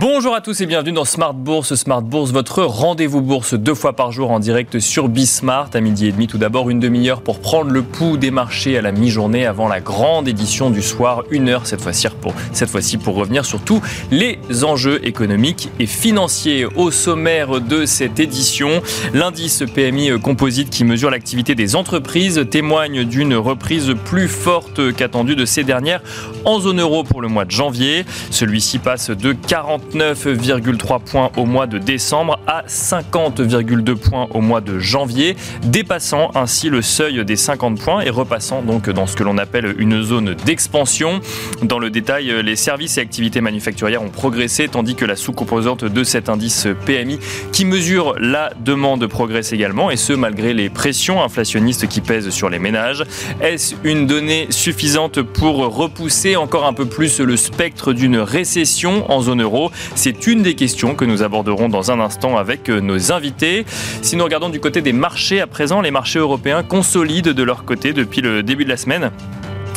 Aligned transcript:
Bonjour 0.00 0.34
à 0.34 0.40
tous 0.40 0.58
et 0.62 0.64
bienvenue 0.66 0.92
dans 0.92 1.04
Smart 1.04 1.34
Bourse. 1.34 1.74
Smart 1.74 2.00
Bourse, 2.00 2.32
votre 2.32 2.62
rendez-vous 2.62 3.20
bourse 3.20 3.52
deux 3.52 3.74
fois 3.74 3.92
par 3.92 4.12
jour 4.12 4.30
en 4.30 4.38
direct 4.38 4.78
sur 4.78 5.10
Bismart 5.10 5.68
à 5.74 5.80
midi 5.82 6.06
et 6.06 6.12
demi. 6.12 6.26
Tout 6.26 6.38
d'abord, 6.38 6.70
une 6.70 6.80
demi-heure 6.80 7.20
pour 7.20 7.38
prendre 7.38 7.70
le 7.70 7.82
pouls 7.82 8.16
des 8.16 8.30
marchés 8.30 8.78
à 8.78 8.80
la 8.80 8.92
mi-journée 8.92 9.44
avant 9.44 9.68
la 9.68 9.80
grande 9.80 10.26
édition 10.26 10.70
du 10.70 10.80
soir. 10.80 11.24
Une 11.30 11.50
heure 11.50 11.66
cette 11.66 11.82
fois-ci 11.82 12.08
pour, 12.18 12.32
cette 12.54 12.70
fois-ci 12.70 12.96
pour 12.96 13.14
revenir 13.14 13.44
sur 13.44 13.60
tous 13.60 13.82
les 14.10 14.38
enjeux 14.64 15.06
économiques 15.06 15.68
et 15.78 15.86
financiers. 15.86 16.64
Au 16.64 16.90
sommaire 16.90 17.60
de 17.60 17.84
cette 17.84 18.20
édition, 18.20 18.80
l'indice 19.12 19.64
PMI 19.74 20.18
composite 20.18 20.70
qui 20.70 20.84
mesure 20.84 21.10
l'activité 21.10 21.54
des 21.54 21.76
entreprises 21.76 22.46
témoigne 22.50 23.04
d'une 23.04 23.34
reprise 23.34 23.94
plus 24.06 24.28
forte 24.28 24.94
qu'attendue 24.94 25.36
de 25.36 25.44
ces 25.44 25.62
dernières 25.62 26.00
en 26.46 26.58
zone 26.58 26.80
euro 26.80 27.04
pour 27.04 27.20
le 27.20 27.28
mois 27.28 27.44
de 27.44 27.50
janvier. 27.50 28.06
Celui-ci 28.30 28.78
passe 28.78 29.10
de 29.10 29.34
40 29.34 29.89
49,3 29.90 31.00
points 31.00 31.30
au 31.36 31.46
mois 31.46 31.66
de 31.66 31.78
décembre 31.78 32.38
à 32.46 32.62
50,2 32.66 33.96
points 33.96 34.28
au 34.32 34.40
mois 34.40 34.60
de 34.60 34.78
janvier, 34.78 35.36
dépassant 35.64 36.30
ainsi 36.34 36.68
le 36.68 36.82
seuil 36.82 37.24
des 37.24 37.36
50 37.36 37.80
points 37.80 38.02
et 38.02 38.10
repassant 38.10 38.62
donc 38.62 38.88
dans 38.88 39.06
ce 39.06 39.16
que 39.16 39.24
l'on 39.24 39.38
appelle 39.38 39.74
une 39.78 40.02
zone 40.02 40.34
d'expansion. 40.46 41.20
Dans 41.62 41.78
le 41.78 41.90
détail, 41.90 42.32
les 42.42 42.56
services 42.56 42.98
et 42.98 43.00
activités 43.00 43.40
manufacturières 43.40 44.02
ont 44.02 44.10
progressé 44.10 44.68
tandis 44.68 44.94
que 44.94 45.04
la 45.04 45.16
sous-composante 45.16 45.84
de 45.84 46.04
cet 46.04 46.28
indice 46.28 46.68
PMI 46.86 47.18
qui 47.52 47.64
mesure 47.64 48.14
la 48.18 48.50
demande 48.64 49.06
progresse 49.06 49.52
également 49.52 49.90
et 49.90 49.96
ce 49.96 50.12
malgré 50.12 50.54
les 50.54 50.70
pressions 50.70 51.22
inflationnistes 51.22 51.88
qui 51.88 52.00
pèsent 52.00 52.30
sur 52.30 52.48
les 52.48 52.58
ménages. 52.58 53.04
Est-ce 53.40 53.74
une 53.84 54.06
donnée 54.06 54.46
suffisante 54.50 55.22
pour 55.22 55.56
repousser 55.74 56.36
encore 56.36 56.66
un 56.66 56.72
peu 56.72 56.86
plus 56.86 57.20
le 57.20 57.36
spectre 57.36 57.92
d'une 57.92 58.18
récession 58.18 59.10
en 59.10 59.20
zone 59.22 59.42
euro? 59.42 59.70
C'est 59.94 60.26
une 60.26 60.42
des 60.42 60.54
questions 60.54 60.94
que 60.94 61.04
nous 61.04 61.22
aborderons 61.22 61.68
dans 61.68 61.90
un 61.90 62.00
instant 62.00 62.36
avec 62.36 62.68
euh, 62.68 62.80
nos 62.80 63.12
invités. 63.12 63.64
Si 64.02 64.16
nous 64.16 64.24
regardons 64.24 64.48
du 64.48 64.60
côté 64.60 64.82
des 64.82 64.92
marchés 64.92 65.40
à 65.40 65.46
présent, 65.46 65.80
les 65.80 65.90
marchés 65.90 66.18
européens 66.18 66.62
consolident 66.62 67.32
de 67.32 67.42
leur 67.42 67.64
côté 67.64 67.92
depuis 67.92 68.20
le 68.20 68.42
début 68.42 68.64
de 68.64 68.70
la 68.70 68.76
semaine 68.76 69.10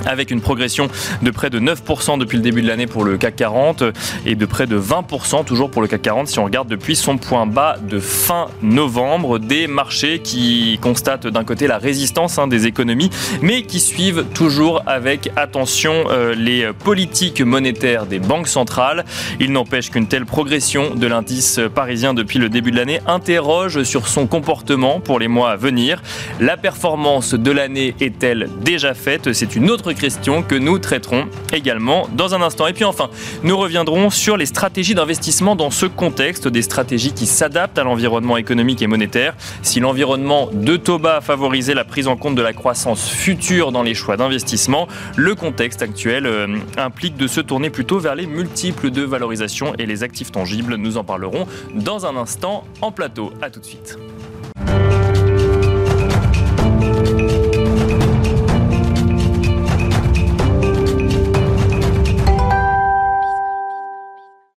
avec 0.06 0.32
une 0.32 0.42
progression 0.42 0.88
de 1.22 1.32
près 1.32 1.50
de 1.50 1.60
9% 1.60 2.18
depuis 2.18 2.38
le 2.38 2.44
début 2.44 2.62
de 2.62 2.68
l'année 2.68 2.88
pour 2.88 3.04
le 3.04 3.18
CAC 3.18 3.36
40 3.36 3.84
et 4.26 4.36
de 4.36 4.46
près 4.46 4.68
de 4.68 4.80
20% 4.80 5.46
toujours 5.46 5.72
pour 5.72 5.82
le 5.82 5.88
CAC 5.88 6.02
40 6.02 6.28
si 6.28 6.40
on 6.40 6.46
regarde 6.46 6.68
depuis 6.68 6.96
son 6.96 7.18
point 7.18 7.46
bas 7.46 7.78
de 7.82 8.00
fin 8.00 8.48
novembre. 8.62 9.40
Des 9.40 9.68
marchés 9.68 10.20
qui 10.20 10.80
constatent 10.82 11.28
d'un 11.28 11.44
côté 11.44 11.68
la 11.68 11.78
résistance 11.78 12.38
hein, 12.38 12.48
des 12.48 12.68
économies, 12.68 13.10
mais 13.42 13.64
qui 13.64 13.80
suivent 13.80 14.26
toujours 14.34 14.84
avec 14.86 15.32
attention 15.36 16.06
euh, 16.10 16.36
les 16.36 16.72
politiques 16.74 17.42
monétaires 17.42 18.06
des 18.06 18.20
banques 18.20 18.48
centrales. 18.48 19.06
Il 19.40 19.52
n'empêche 19.52 19.90
qu'une 19.90 20.08
telle 20.08 20.26
progression 20.26 20.96
de 20.96 21.08
l'indice 21.08 21.60
parisien 21.74 22.14
depuis 22.14 22.40
le 22.40 22.50
début 22.50 22.72
de 22.72 22.78
l'année 22.78 23.00
interroge 23.08 23.84
sur 23.84 24.08
son 24.08 24.28
comportement 24.28 25.00
pour 25.00 25.20
les 25.20 25.28
mois 25.28 25.52
à 25.52 25.56
venir. 25.56 26.02
La 26.40 26.58
performance 26.58 27.34
de 27.34 27.52
l'année 27.52 27.96
est-elle 28.00 28.50
déjà 28.62 28.94
faite? 28.94 29.34
C'est 29.34 29.56
une 29.56 29.70
autre 29.70 29.93
question 29.94 30.44
que 30.44 30.56
nous 30.56 30.80
traiterons 30.80 31.28
également 31.52 32.08
dans 32.14 32.36
un 32.36 32.42
instant. 32.42 32.68
Et 32.68 32.74
puis 32.74 32.84
enfin, 32.84 33.10
nous 33.44 33.58
reviendrons 33.58 34.10
sur 34.10 34.38
les 34.38 34.46
stratégies 34.46 34.96
d'investissement 34.96 35.56
dans 35.56 35.72
ce 35.72 35.86
contexte, 35.86 36.48
des 36.48 36.62
stratégies 36.62 37.14
qui 37.14 37.26
s'adaptent 37.26 37.78
à 37.78 37.84
l'environnement 37.84 38.38
économique 38.38 38.82
et 38.82 38.88
monétaire. 38.88 39.36
Si 39.62 39.80
l'environnement 39.80 40.50
de 40.52 40.78
Toba 40.78 41.18
a 41.18 41.22
favorisé 41.22 41.74
la 41.74 41.84
prise 41.84 42.08
en 42.08 42.16
compte 42.16 42.36
de 42.36 42.42
la 42.42 42.54
croissance 42.54 43.10
future 43.10 43.72
dans 43.72 43.84
les 43.84 43.94
choix 43.94 44.18
d'investissement, 44.18 44.88
le 45.16 45.36
contexte 45.36 45.82
actuel 45.82 46.26
euh, 46.26 46.58
implique 46.78 47.18
de 47.18 47.28
se 47.28 47.42
tourner 47.42 47.70
plutôt 47.70 48.00
vers 48.00 48.16
les 48.16 48.28
multiples 48.28 48.92
de 48.92 49.02
valorisation 49.02 49.74
et 49.78 49.86
les 49.86 50.04
actifs 50.04 50.32
tangibles. 50.32 50.76
Nous 50.76 50.98
en 50.98 51.04
parlerons 51.04 51.48
dans 51.74 52.06
un 52.06 52.16
instant 52.16 52.64
en 52.82 52.92
plateau. 52.92 53.32
A 53.42 53.50
tout 53.50 53.60
de 53.60 53.66
suite. 53.66 53.98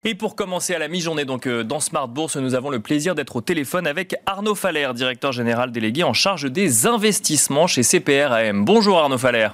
Et 0.09 0.15
pour 0.15 0.37
commencer 0.37 0.73
à 0.73 0.79
la 0.79 0.87
mi-journée, 0.87 1.25
donc 1.25 1.49
euh, 1.49 1.65
dans 1.65 1.81
Smart 1.81 2.07
Bourse, 2.07 2.37
nous 2.37 2.55
avons 2.55 2.71
le 2.71 2.79
plaisir 2.79 3.17
d'être 3.17 3.35
au 3.35 3.41
téléphone 3.41 3.89
avec 3.89 4.15
Arnaud 4.25 4.55
Faller, 4.55 4.89
directeur 4.95 5.33
général 5.33 5.73
délégué 5.73 6.05
en 6.05 6.13
charge 6.13 6.49
des 6.49 6.87
investissements 6.87 7.67
chez 7.67 7.83
CPR 7.83 8.33
Bonjour 8.55 8.99
Arnaud 8.99 9.19
Faller. 9.19 9.49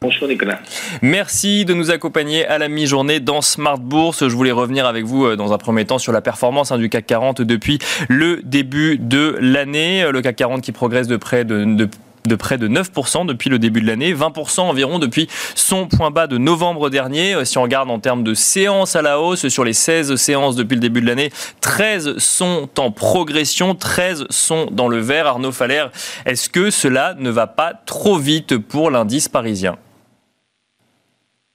Bonjour 0.00 0.26
Nicolas. 0.26 0.58
Merci 1.00 1.64
de 1.64 1.74
nous 1.74 1.92
accompagner 1.92 2.44
à 2.46 2.58
la 2.58 2.66
mi-journée 2.66 3.20
dans 3.20 3.40
Smart 3.40 3.78
Bourse. 3.78 4.26
Je 4.26 4.34
voulais 4.34 4.50
revenir 4.50 4.84
avec 4.84 5.04
vous 5.04 5.26
euh, 5.26 5.36
dans 5.36 5.52
un 5.52 5.58
premier 5.58 5.84
temps 5.84 5.98
sur 5.98 6.12
la 6.12 6.20
performance 6.20 6.72
hein, 6.72 6.78
du 6.78 6.88
CAC 6.88 7.06
40 7.06 7.42
depuis 7.42 7.78
le 8.08 8.40
début 8.42 8.98
de 8.98 9.36
l'année. 9.40 10.02
Euh, 10.02 10.10
le 10.10 10.22
CAC 10.22 10.34
40 10.34 10.60
qui 10.60 10.72
progresse 10.72 11.06
de 11.06 11.16
près 11.16 11.44
de, 11.44 11.64
de 11.64 11.88
de 12.28 12.36
près 12.36 12.58
de 12.58 12.68
9% 12.68 13.26
depuis 13.26 13.50
le 13.50 13.58
début 13.58 13.80
de 13.80 13.86
l'année, 13.86 14.14
20% 14.14 14.60
environ 14.60 14.98
depuis 14.98 15.26
son 15.54 15.86
point 15.88 16.10
bas 16.10 16.26
de 16.26 16.38
novembre 16.38 16.90
dernier. 16.90 17.34
Euh, 17.34 17.44
si 17.44 17.58
on 17.58 17.62
regarde 17.62 17.90
en 17.90 17.98
termes 17.98 18.22
de 18.22 18.34
séances 18.34 18.96
à 18.96 19.02
la 19.02 19.20
hausse, 19.20 19.48
sur 19.48 19.64
les 19.64 19.72
16 19.72 20.14
séances 20.16 20.56
depuis 20.56 20.74
le 20.74 20.80
début 20.80 21.00
de 21.00 21.06
l'année, 21.06 21.30
13 21.60 22.18
sont 22.18 22.68
en 22.78 22.90
progression, 22.90 23.74
13 23.74 24.26
sont 24.30 24.66
dans 24.70 24.88
le 24.88 24.98
vert. 24.98 25.26
Arnaud 25.26 25.52
Faller, 25.52 25.86
est-ce 26.26 26.48
que 26.48 26.70
cela 26.70 27.14
ne 27.18 27.30
va 27.30 27.46
pas 27.46 27.72
trop 27.74 28.18
vite 28.18 28.58
pour 28.58 28.90
l'indice 28.90 29.28
parisien? 29.28 29.76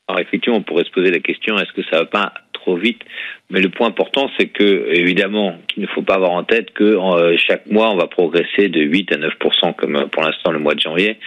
Alors 0.08 0.20
effectivement, 0.20 0.58
on 0.58 0.64
pourrait 0.64 0.84
se 0.84 0.92
poser 0.92 1.12
la 1.12 1.20
question 1.20 1.58
est-ce 1.58 1.72
que 1.72 1.84
ça 1.90 2.00
va 2.00 2.06
pas 2.06 2.34
trop 2.64 2.78
vite 2.78 3.02
Mais 3.50 3.62
le 3.62 3.70
point 3.70 3.88
important, 3.88 4.30
c'est 4.38 4.48
que 4.48 4.88
évidemment, 4.92 5.58
qu'il 5.68 5.84
ne 5.84 5.88
faut 5.88 6.02
pas 6.02 6.16
avoir 6.16 6.32
en 6.32 6.44
tête 6.44 6.72
que 6.74 6.84
euh, 6.84 7.38
chaque 7.38 7.68
mois, 7.68 7.92
on 7.92 7.98
va 7.98 8.08
progresser 8.08 8.70
de 8.70 8.82
8 8.82 9.12
à 9.14 9.18
9% 9.18 9.76
comme 9.76 9.96
euh, 9.96 10.06
pour 10.08 10.24
l'instant 10.24 10.52
le 10.52 10.60
mois 10.60 10.76
de 10.76 10.80
janvier. 10.80 11.18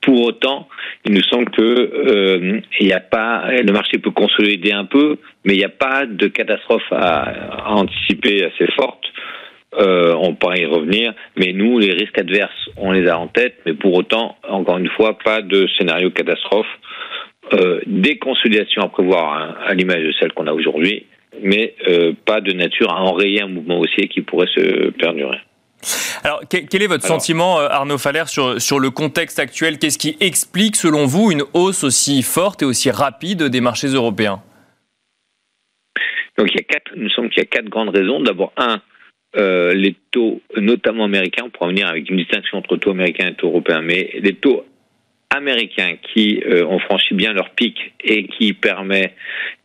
Pour 0.00 0.22
autant, 0.22 0.68
il 1.04 1.12
nous 1.12 1.22
semble 1.22 1.50
que 1.50 1.62
euh, 1.62 2.60
il 2.78 2.92
a 2.92 3.00
pas, 3.00 3.50
le 3.50 3.72
marché 3.72 3.98
peut 3.98 4.10
consolider 4.10 4.72
un 4.72 4.84
peu, 4.84 5.16
mais 5.44 5.54
il 5.54 5.58
n'y 5.58 5.64
a 5.64 5.70
pas 5.70 6.06
de 6.06 6.28
catastrophe 6.28 6.90
à, 6.90 7.72
anticiper 7.72 8.44
assez 8.44 8.70
forte. 8.72 9.04
on 9.76 10.34
pourrait 10.34 10.60
y 10.60 10.66
revenir, 10.66 11.14
mais 11.36 11.52
nous, 11.54 11.78
les 11.78 11.92
risques 11.92 12.18
adverses, 12.18 12.68
on 12.76 12.92
les 12.92 13.08
a 13.08 13.18
en 13.18 13.28
tête, 13.28 13.56
mais 13.64 13.72
pour 13.72 13.94
autant, 13.94 14.36
encore 14.46 14.78
une 14.78 14.90
fois, 14.90 15.18
pas 15.18 15.40
de 15.40 15.66
scénario 15.78 16.10
catastrophe. 16.10 16.72
Euh, 17.52 17.80
des 17.86 18.16
consolidations 18.16 18.82
à 18.82 18.88
prévoir 18.88 19.34
hein, 19.34 19.54
à 19.66 19.74
l'image 19.74 20.02
de 20.02 20.12
celle 20.18 20.32
qu'on 20.32 20.46
a 20.46 20.52
aujourd'hui, 20.52 21.06
mais 21.42 21.74
euh, 21.86 22.14
pas 22.24 22.40
de 22.40 22.52
nature 22.52 22.90
à 22.90 23.02
enrayer 23.02 23.42
un 23.42 23.48
mouvement 23.48 23.78
haussier 23.78 24.08
qui 24.08 24.22
pourrait 24.22 24.48
se 24.54 24.90
perdurer. 24.90 25.38
Alors, 26.22 26.40
quel 26.48 26.82
est 26.82 26.86
votre 26.86 27.04
sentiment, 27.04 27.60
euh, 27.60 27.68
Arnaud 27.68 27.98
Faller, 27.98 28.24
sur, 28.28 28.58
sur 28.62 28.80
le 28.80 28.88
contexte 28.88 29.38
actuel? 29.38 29.78
Qu'est-ce 29.78 29.98
qui 29.98 30.16
explique, 30.20 30.74
selon 30.74 31.04
vous, 31.04 31.30
une 31.32 31.42
hausse 31.52 31.84
aussi 31.84 32.22
forte 32.22 32.62
et 32.62 32.64
aussi 32.64 32.90
rapide 32.90 33.42
des 33.42 33.60
marchés 33.60 33.88
européens? 33.88 34.40
Donc, 36.38 36.48
il 36.50 36.56
y 36.56 36.60
a 36.60 36.62
quatre, 36.62 36.92
nous 36.96 37.10
semble 37.10 37.28
qu'il 37.28 37.42
y 37.42 37.46
a 37.46 37.48
quatre 37.48 37.68
grandes 37.68 37.94
raisons. 37.94 38.20
D'abord, 38.20 38.54
un, 38.56 38.80
les 39.74 39.94
taux, 40.12 40.40
notamment 40.56 41.04
américains, 41.04 41.44
on 41.44 41.50
pourra 41.50 41.68
venir 41.68 41.88
avec 41.88 42.08
une 42.08 42.16
distinction 42.16 42.56
entre 42.56 42.78
taux 42.78 42.92
américains 42.92 43.28
et 43.28 43.34
taux 43.34 43.48
européens, 43.48 43.82
mais 43.82 44.12
les 44.18 44.34
taux 44.34 44.64
américains 45.34 45.96
qui 46.02 46.42
euh, 46.46 46.64
ont 46.66 46.78
franchi 46.78 47.14
bien 47.14 47.32
leur 47.32 47.50
pic 47.50 47.92
et 48.02 48.26
qui 48.26 48.52
permet 48.52 49.14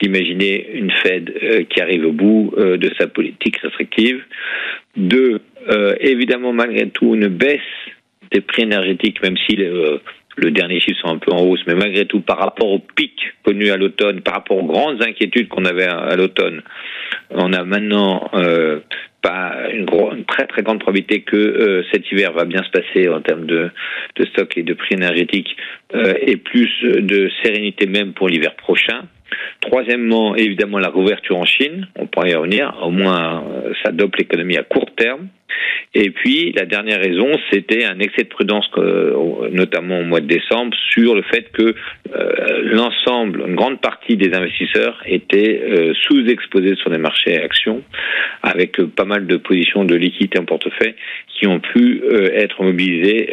d'imaginer 0.02 0.72
une 0.74 0.92
Fed 0.92 1.34
euh, 1.42 1.64
qui 1.64 1.82
arrive 1.82 2.06
au 2.06 2.12
bout 2.12 2.54
euh, 2.58 2.78
de 2.78 2.92
sa 3.00 3.08
politique 3.08 3.58
restrictive. 3.58 4.24
Deux, 4.98 5.42
évidemment 6.00 6.52
malgré 6.52 6.90
tout 6.90 7.14
une 7.14 7.28
baisse 7.28 7.60
des 8.32 8.42
prix 8.42 8.64
énergétiques, 8.64 9.22
même 9.22 9.38
si 9.38 9.56
le 9.56 10.52
dernier 10.52 10.80
chiffre 10.80 11.00
sont 11.02 11.14
un 11.14 11.18
peu 11.18 11.32
en 11.32 11.42
hausse, 11.44 11.62
mais 11.68 11.76
malgré 11.76 12.06
tout, 12.06 12.22
par 12.22 12.40
rapport 12.40 12.70
au 12.70 12.80
pic 12.80 13.14
connu 13.44 13.70
à 13.70 13.78
l'automne, 13.78 14.22
par 14.22 14.36
rapport 14.36 14.58
aux 14.58 14.66
grandes 14.66 15.02
inquiétudes 15.04 15.48
qu'on 15.48 15.66
avait 15.66 15.86
à, 15.86 16.16
l'automne, 16.16 16.62
on 17.32 17.54
a 17.54 17.64
maintenant 17.64 18.30
pas 19.22 19.70
une, 19.72 19.86
très 20.26 20.46
très 20.48 20.62
grande 20.62 20.80
probabilité 20.80 21.22
que 21.22 21.36
euh, 21.36 21.84
cet 21.92 22.10
hiver 22.12 22.32
va 22.32 22.46
bien 22.46 22.64
se 22.64 22.70
passer 22.70 23.10
en 23.10 23.22
termes 23.22 23.46
de, 23.46 23.70
de 24.16 24.26
stock 24.26 24.58
et 24.58 24.64
de 24.64 24.74
prix 24.74 24.96
énergétiques 24.96 25.56
euh, 25.94 26.14
et 26.22 26.38
plus 26.38 26.70
de 26.84 27.30
sérénité 27.44 27.86
même 27.86 28.14
pour 28.14 28.30
l'hiver 28.30 28.56
prochain. 28.56 29.04
Troisièmement, 29.62 30.36
évidemment, 30.36 30.80
la 30.80 30.90
rouverture 30.90 31.38
en 31.38 31.46
Chine, 31.46 31.88
on 31.96 32.08
pourrait 32.08 32.32
y 32.32 32.36
revenir, 32.36 32.76
au 32.82 32.92
moins 32.92 33.44
euh, 33.44 33.74
ça 33.84 33.92
dope 33.92 34.16
l'économie 34.16 34.58
à 34.58 34.64
court 34.64 34.90
terme. 34.96 35.28
Et 35.94 36.12
puis 36.12 36.52
la 36.54 36.66
dernière 36.66 37.00
raison, 37.00 37.30
c'était 37.52 37.86
un 37.86 38.00
excès 38.00 38.24
de 38.24 38.28
prudence, 38.28 38.70
notamment 39.52 40.00
au 40.00 40.04
mois 40.04 40.22
de 40.22 40.28
décembre, 40.28 40.76
sur 40.92 41.16
le 41.16 41.24
fait 41.24 41.52
que 41.52 41.74
euh, 42.16 42.62
l'ensemble, 42.64 43.44
une 43.48 43.56
grande 43.56 43.82
partie 43.82 44.18
des 44.18 44.34
investisseurs 44.34 45.02
étaient 45.06 45.60
euh, 45.62 45.94
sous-exposés 46.08 46.76
sur 46.76 46.90
les 46.90 46.98
marchés 46.98 47.42
actions, 47.42 47.82
avec 48.44 48.82
pas 48.96 49.06
mal 49.06 49.28
de 49.28 49.38
positions 49.38 49.86
de 49.86 49.96
liquidité 49.96 50.40
en 50.40 50.46
portefeuille 50.46 50.96
qui 51.28 51.48
ont 51.48 51.60
pu 51.60 52.02
être 52.34 52.64
mobilisées 52.64 53.30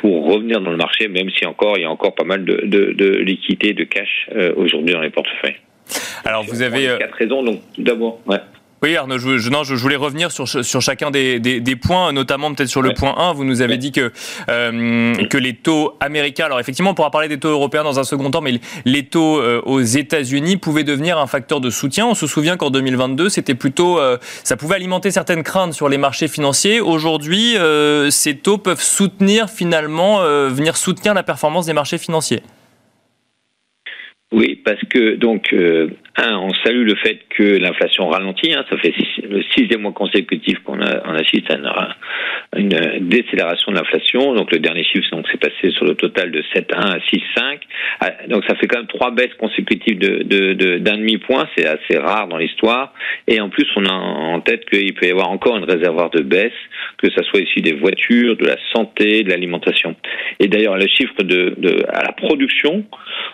pour 0.00 0.32
revenir 0.32 0.60
dans 0.60 0.70
le 0.70 0.76
marché, 0.76 1.08
même 1.08 1.28
si 1.30 1.44
encore 1.44 1.76
il 1.76 1.82
y 1.82 1.84
a 1.84 1.90
encore 1.90 2.14
pas 2.14 2.24
mal 2.24 2.44
de, 2.44 2.62
de, 2.64 2.92
de 2.92 3.08
liquidité, 3.18 3.74
de 3.74 3.84
cash 3.84 4.28
aujourd'hui 4.56 4.94
dans 4.94 5.02
les 5.02 5.10
portefeuilles. 5.10 5.56
Alors 6.24 6.44
vous 6.44 6.62
avez 6.62 6.86
quatre 6.98 7.14
raisons. 7.14 7.42
Donc 7.42 7.60
d'abord, 7.78 8.20
ouais. 8.26 8.38
Oui, 8.84 8.96
Arnaud, 8.96 9.16
je, 9.16 9.38
je, 9.38 9.74
voulais 9.76 9.94
revenir 9.94 10.32
sur, 10.32 10.48
sur 10.48 10.80
chacun 10.82 11.12
des, 11.12 11.38
des, 11.38 11.76
points, 11.76 12.12
notamment 12.12 12.52
peut-être 12.52 12.68
sur 12.68 12.82
le 12.82 12.94
point 12.94 13.14
1. 13.16 13.32
Vous 13.32 13.44
nous 13.44 13.62
avez 13.62 13.78
dit 13.78 13.92
que, 13.92 14.10
euh, 14.48 15.14
que 15.26 15.38
les 15.38 15.54
taux 15.54 15.96
américains, 16.00 16.46
alors 16.46 16.58
effectivement, 16.58 16.90
on 16.90 16.94
pourra 16.94 17.12
parler 17.12 17.28
des 17.28 17.38
taux 17.38 17.50
européens 17.50 17.84
dans 17.84 18.00
un 18.00 18.04
second 18.04 18.28
temps, 18.32 18.40
mais 18.40 18.60
les 18.84 19.04
taux 19.06 19.38
euh, 19.38 19.62
aux 19.66 19.80
États-Unis 19.80 20.56
pouvaient 20.56 20.82
devenir 20.82 21.16
un 21.18 21.28
facteur 21.28 21.60
de 21.60 21.70
soutien. 21.70 22.06
On 22.06 22.16
se 22.16 22.26
souvient 22.26 22.56
qu'en 22.56 22.70
2022, 22.70 23.28
c'était 23.28 23.54
plutôt, 23.54 24.00
euh, 24.00 24.18
ça 24.42 24.56
pouvait 24.56 24.74
alimenter 24.74 25.12
certaines 25.12 25.44
craintes 25.44 25.74
sur 25.74 25.88
les 25.88 25.98
marchés 25.98 26.26
financiers. 26.26 26.80
Aujourd'hui, 26.80 27.54
ces 28.10 28.36
taux 28.36 28.58
peuvent 28.58 28.82
soutenir 28.82 29.48
finalement, 29.48 30.24
venir 30.48 30.76
soutenir 30.76 31.14
la 31.14 31.22
performance 31.22 31.66
des 31.66 31.72
marchés 31.72 31.98
financiers. 31.98 32.42
Oui, 34.32 34.58
parce 34.64 34.80
que 34.88 35.16
donc 35.16 35.52
euh, 35.52 35.88
un, 36.16 36.36
on 36.36 36.52
salue 36.64 36.86
le 36.86 36.94
fait 36.96 37.20
que 37.30 37.56
l'inflation 37.58 38.08
ralentit. 38.08 38.52
Hein, 38.52 38.64
ça 38.70 38.76
fait 38.78 38.92
le 39.22 39.42
sixième 39.56 39.82
mois 39.82 39.92
consécutif 39.92 40.58
qu'on 40.64 40.80
assiste 40.80 41.50
à 41.50 41.96
une, 42.56 43.08
décélération 43.08 43.72
de 43.72 43.76
l'inflation. 43.78 44.34
Donc 44.34 44.52
le 44.52 44.58
dernier 44.58 44.84
chiffre, 44.84 45.06
c'est 45.30 45.40
passé 45.40 45.70
sur 45.70 45.86
le 45.86 45.94
total 45.94 46.30
de 46.30 46.42
7,1 46.54 46.74
à 46.74 46.98
6,5. 46.98 47.58
Ah, 48.00 48.10
donc 48.28 48.44
ça 48.46 48.54
fait 48.56 48.66
quand 48.66 48.78
même 48.78 48.88
trois 48.88 49.10
baisses 49.10 49.34
consécutives 49.38 49.98
de, 49.98 50.78
d'un 50.78 50.98
demi 50.98 51.16
point. 51.16 51.48
C'est 51.56 51.66
assez 51.66 51.98
rare 51.98 52.28
dans 52.28 52.36
l'histoire. 52.36 52.92
Et 53.26 53.40
en 53.40 53.48
plus, 53.48 53.66
on 53.76 53.86
a 53.86 53.92
en 53.92 54.40
tête 54.40 54.68
qu'il 54.68 54.92
peut 54.94 55.06
y 55.06 55.10
avoir 55.10 55.30
encore 55.30 55.56
une 55.56 55.64
réservoir 55.64 56.10
de 56.10 56.22
baisse, 56.22 56.52
que 56.98 57.10
ça 57.10 57.22
soit 57.22 57.40
ici 57.40 57.62
des 57.62 57.74
voitures, 57.74 58.36
de 58.36 58.46
la 58.46 58.56
santé, 58.74 59.22
de 59.22 59.30
l'alimentation. 59.30 59.96
Et 60.40 60.48
d'ailleurs, 60.48 60.76
le 60.76 60.86
chiffre 60.88 61.22
de, 61.22 61.54
à 61.88 62.02
la 62.02 62.12
production, 62.12 62.84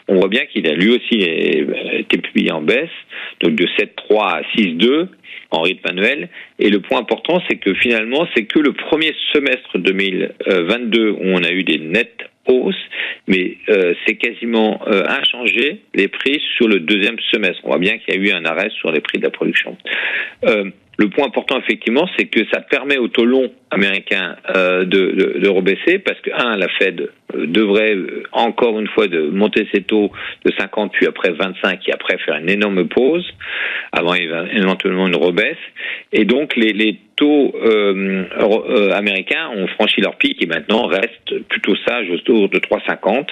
on 0.07 0.17
voit 0.17 0.29
bien 0.29 0.47
qu'il 0.47 0.69
a 0.69 0.75
lui 0.89 0.97
aussi 0.97 1.23
été 1.99 2.19
publié 2.19 2.51
en 2.53 2.63
baisse, 2.63 2.89
donc 3.41 3.55
de 3.55 3.65
7,3 3.65 4.23
à 4.23 4.43
6,2 4.57 5.09
en 5.51 5.63
rythme 5.63 5.89
annuel. 5.89 6.29
Et 6.59 6.71
le 6.71 6.81
point 6.81 7.01
important, 7.01 7.41
c'est 7.49 7.57
que 7.57 7.75
finalement, 7.75 8.27
c'est 8.35 8.45
que 8.45 8.59
le 8.59 8.73
premier 8.73 9.15
semestre 9.33 9.79
2022 9.79 11.11
où 11.11 11.19
on 11.23 11.43
a 11.43 11.51
eu 11.51 11.65
des 11.65 11.79
nettes 11.79 12.23
hausses, 12.47 12.75
mais 13.27 13.59
euh, 13.69 13.95
c'est 14.07 14.17
quasiment 14.17 14.81
euh, 14.87 15.03
inchangé 15.07 15.83
les 15.95 16.09
prix 16.09 16.41
sur 16.57 16.67
le 16.67 16.81
deuxième 16.81 17.19
semestre. 17.31 17.61
On 17.65 17.69
voit 17.69 17.79
bien 17.79 17.99
qu'il 17.99 18.15
y 18.15 18.19
a 18.19 18.21
eu 18.21 18.33
un 18.33 18.45
arrêt 18.45 18.71
sur 18.81 18.91
les 18.91 19.01
prix 19.01 19.19
de 19.19 19.25
la 19.25 19.31
production. 19.31 19.77
Euh, 20.45 20.71
le 20.99 21.11
point 21.11 21.27
important, 21.27 21.59
effectivement, 21.61 22.09
c'est 22.17 22.27
que 22.27 22.41
ça 22.53 22.61
permet 22.61 22.97
au 22.99 23.09
taux 23.09 23.25
long 23.25 23.53
américain 23.71 24.37
euh, 24.55 24.85
de, 24.85 25.13
de, 25.13 25.39
de, 25.41 25.49
rebaisser 25.49 25.99
parce 25.99 26.19
que, 26.21 26.31
un, 26.33 26.57
la 26.57 26.69
Fed 26.69 27.11
euh, 27.35 27.47
devrait 27.47 27.95
euh, 27.95 28.23
encore 28.33 28.79
une 28.81 28.89
fois 28.89 29.07
de 29.07 29.29
monter 29.29 29.69
ses 29.73 29.83
taux 29.83 30.11
de 30.45 30.53
50 30.59 30.93
puis 30.93 31.07
après 31.07 31.33
25 31.33 31.89
et 31.89 31.93
après 31.93 32.19
faire 32.19 32.37
une 32.37 32.49
énorme 32.49 32.89
pause 32.89 33.27
avant 33.93 34.15
éventuellement 34.15 35.07
une 35.07 35.17
rebaisse. 35.17 35.57
Et 36.13 36.25
donc, 36.25 36.57
les, 36.57 36.73
les 36.73 36.99
taux 37.19 37.53
euh, 37.57 38.25
euh, 38.39 38.93
américains 38.93 39.51
ont 39.55 39.67
franchi 39.67 40.01
leur 40.01 40.17
pic 40.17 40.41
et 40.43 40.47
maintenant 40.47 40.87
restent 40.87 41.37
plutôt 41.49 41.75
sages 41.87 42.09
autour 42.11 42.49
de 42.49 42.59
3,50. 42.59 43.27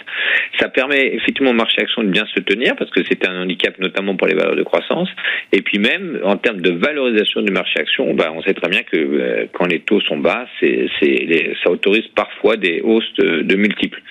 Ça 0.59 0.69
permet 0.69 1.15
effectivement 1.15 1.51
au 1.51 1.55
marché 1.55 1.81
action 1.83 2.03
de 2.03 2.09
bien 2.09 2.27
se 2.35 2.41
tenir 2.41 2.75
parce 2.77 2.91
que 2.91 3.01
c'est 3.09 3.27
un 3.27 3.43
handicap 3.43 3.79
notamment 3.79 4.17
pour 4.17 4.27
les 4.27 4.35
valeurs 4.35 4.57
de 4.57 4.65
croissance. 4.65 5.09
Et 5.53 5.63
puis 5.63 5.79
même 5.79 6.19
en 6.25 6.37
termes 6.37 6.61
de 6.61 6.73
valorisation 6.73 7.43
du 7.43 7.53
marché 7.53 7.79
action, 7.79 8.13
bah, 8.15 8.33
on 8.35 8.43
sait 8.43 8.55
très 8.55 8.69
bien 8.69 8.83
que 8.83 8.97
euh, 8.97 9.47
quand 9.53 9.67
les 9.67 9.81
taux 9.81 10.01
sont 10.01 10.19
ça 10.31 11.71
autorise 11.71 12.07
parfois 12.15 12.57
des 12.57 12.81
hausses 12.83 13.13
de, 13.19 13.57
multiples. 13.57 14.03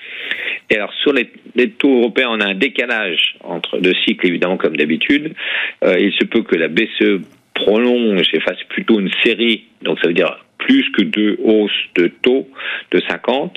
Et 0.70 0.76
alors 0.76 0.92
sur 1.02 1.12
les, 1.12 1.30
taux 1.70 1.98
européens, 1.98 2.28
on 2.30 2.40
a 2.40 2.46
un 2.46 2.54
décalage 2.54 3.36
entre 3.44 3.78
deux 3.78 3.94
cycles 4.04 4.26
évidemment 4.26 4.56
comme 4.56 4.76
d'habitude. 4.76 5.34
il 5.82 6.12
se 6.18 6.24
peut 6.24 6.42
que 6.42 6.56
la 6.56 6.68
BCE 6.68 7.22
prolonge 7.54 8.28
et 8.32 8.40
fasse 8.40 8.62
plutôt 8.68 9.00
une 9.00 9.10
série, 9.24 9.64
donc 9.82 9.98
ça 10.00 10.08
veut 10.08 10.14
dire 10.14 10.45
plus 10.66 10.90
que 10.90 11.02
deux 11.02 11.36
hausses 11.44 11.70
de 11.94 12.08
taux 12.22 12.48
de 12.90 13.00
50, 13.08 13.56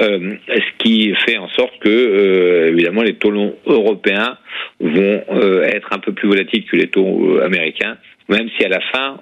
euh, 0.00 0.34
ce 0.46 0.84
qui 0.84 1.14
fait 1.26 1.38
en 1.38 1.48
sorte 1.48 1.72
que, 1.80 1.88
euh, 1.88 2.68
évidemment, 2.68 3.02
les 3.02 3.14
taux 3.14 3.32
européens 3.66 4.36
vont 4.78 5.24
euh, 5.30 5.62
être 5.62 5.88
un 5.92 5.98
peu 5.98 6.12
plus 6.12 6.28
volatiles 6.28 6.64
que 6.66 6.76
les 6.76 6.88
taux 6.88 7.40
américains, 7.40 7.96
même 8.28 8.48
si 8.56 8.64
à 8.64 8.68
la 8.68 8.80
fin, 8.92 9.18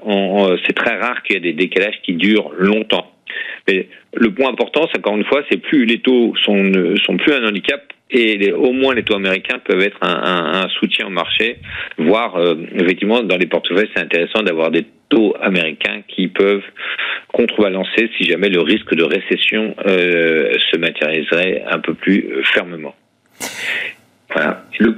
c'est 0.66 0.74
très 0.74 0.98
rare 0.98 1.22
qu'il 1.22 1.36
y 1.36 1.38
ait 1.38 1.52
des 1.52 1.52
décalages 1.52 2.00
qui 2.02 2.14
durent 2.14 2.50
longtemps. 2.58 3.10
Mais 3.68 3.86
le 4.14 4.30
point 4.32 4.50
important, 4.50 4.88
c'est 4.92 4.98
encore 4.98 5.16
une 5.16 5.24
fois, 5.24 5.42
c'est 5.50 5.58
plus 5.58 5.84
les 5.84 6.00
taux 6.00 6.34
sont, 6.44 6.72
sont 7.06 7.16
plus 7.16 7.32
un 7.32 7.46
handicap, 7.46 7.82
et 8.10 8.52
au 8.52 8.72
moins 8.72 8.94
les 8.94 9.02
taux 9.02 9.16
américains 9.16 9.58
peuvent 9.58 9.80
être 9.80 9.98
un, 10.02 10.68
soutien 10.80 11.06
au 11.06 11.10
marché, 11.10 11.58
voire 11.98 12.36
euh, 12.36 12.54
effectivement 12.74 13.22
dans 13.22 13.36
les 13.36 13.46
portefeuilles 13.46 13.90
c'est 13.94 14.02
intéressant 14.02 14.42
d'avoir 14.42 14.70
des 14.70 14.86
taux 15.08 15.34
américains 15.40 16.02
qui 16.08 16.28
peuvent 16.28 16.64
contrebalancer 17.32 18.10
si 18.16 18.24
jamais 18.24 18.48
le 18.48 18.60
risque 18.60 18.94
de 18.94 19.04
récession 19.04 19.74
euh, 19.86 20.56
se 20.70 20.78
matérialiserait 20.78 21.64
un 21.68 21.78
peu 21.78 21.94
plus 21.94 22.24
fermement. 22.44 22.94
Voilà. 24.30 24.64
Le, 24.78 24.94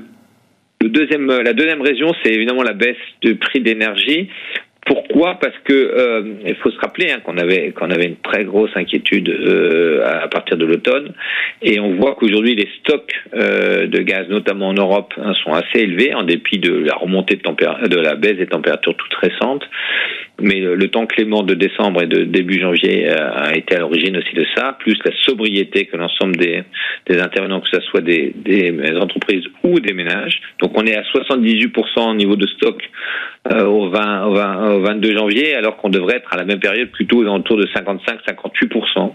deuxième, 0.88 1.26
la 1.26 1.52
deuxième 1.52 1.82
raison, 1.82 2.12
c'est 2.22 2.32
évidemment 2.32 2.62
la 2.62 2.72
baisse 2.72 2.96
du 3.22 3.36
prix 3.36 3.60
d'énergie. 3.60 4.28
Pourquoi 5.10 5.38
Parce 5.40 5.56
que 5.64 5.72
euh, 5.72 6.22
il 6.46 6.54
faut 6.56 6.70
se 6.70 6.78
rappeler 6.78 7.10
hein, 7.10 7.18
qu'on 7.24 7.36
avait 7.36 7.72
qu'on 7.72 7.90
avait 7.90 8.06
une 8.06 8.16
très 8.16 8.44
grosse 8.44 8.70
inquiétude 8.76 9.28
euh, 9.28 10.04
à 10.04 10.28
partir 10.28 10.56
de 10.56 10.64
l'automne, 10.64 11.12
et 11.62 11.80
on 11.80 11.96
voit 11.96 12.14
qu'aujourd'hui 12.14 12.54
les 12.54 12.68
stocks 12.80 13.12
euh, 13.34 13.88
de 13.88 13.98
gaz, 14.02 14.28
notamment 14.28 14.68
en 14.68 14.74
Europe, 14.74 15.12
hein, 15.16 15.32
sont 15.42 15.52
assez 15.52 15.80
élevés 15.80 16.14
en 16.14 16.22
dépit 16.22 16.58
de 16.58 16.72
la 16.72 16.94
remontée 16.94 17.34
de, 17.36 17.42
température, 17.42 17.88
de 17.88 17.96
la 17.96 18.14
baisse 18.14 18.36
des 18.36 18.46
températures 18.46 18.94
toutes 18.94 19.14
récentes. 19.14 19.64
Mais 20.40 20.60
le 20.60 20.88
temps 20.88 21.04
clément 21.04 21.42
de 21.42 21.52
décembre 21.52 22.02
et 22.02 22.06
de 22.06 22.24
début 22.24 22.60
janvier 22.60 23.10
a 23.10 23.54
été 23.54 23.76
à 23.76 23.80
l'origine 23.80 24.16
aussi 24.16 24.34
de 24.34 24.46
ça, 24.56 24.74
plus 24.78 24.96
la 25.04 25.12
sobriété 25.26 25.84
que 25.84 25.98
l'ensemble 25.98 26.36
des, 26.36 26.62
des 27.06 27.20
intervenants, 27.20 27.60
que 27.60 27.68
ce 27.68 27.80
soit 27.82 28.00
des, 28.00 28.32
des 28.34 28.72
entreprises 28.98 29.44
ou 29.64 29.80
des 29.80 29.92
ménages. 29.92 30.40
Donc 30.62 30.70
on 30.78 30.86
est 30.86 30.96
à 30.96 31.02
78% 31.02 32.10
au 32.10 32.14
niveau 32.14 32.36
de 32.36 32.46
stock 32.46 32.82
euh, 33.39 33.39
au, 33.50 33.88
20, 33.88 34.26
au, 34.26 34.34
20, 34.34 34.74
au, 34.74 34.80
22 34.80 35.16
janvier, 35.16 35.54
alors 35.54 35.76
qu'on 35.76 35.88
devrait 35.88 36.16
être 36.16 36.32
à 36.32 36.36
la 36.36 36.44
même 36.44 36.60
période 36.60 36.90
plutôt 36.90 37.24
autour 37.24 37.56
de 37.56 37.66
55-58%. 37.66 39.12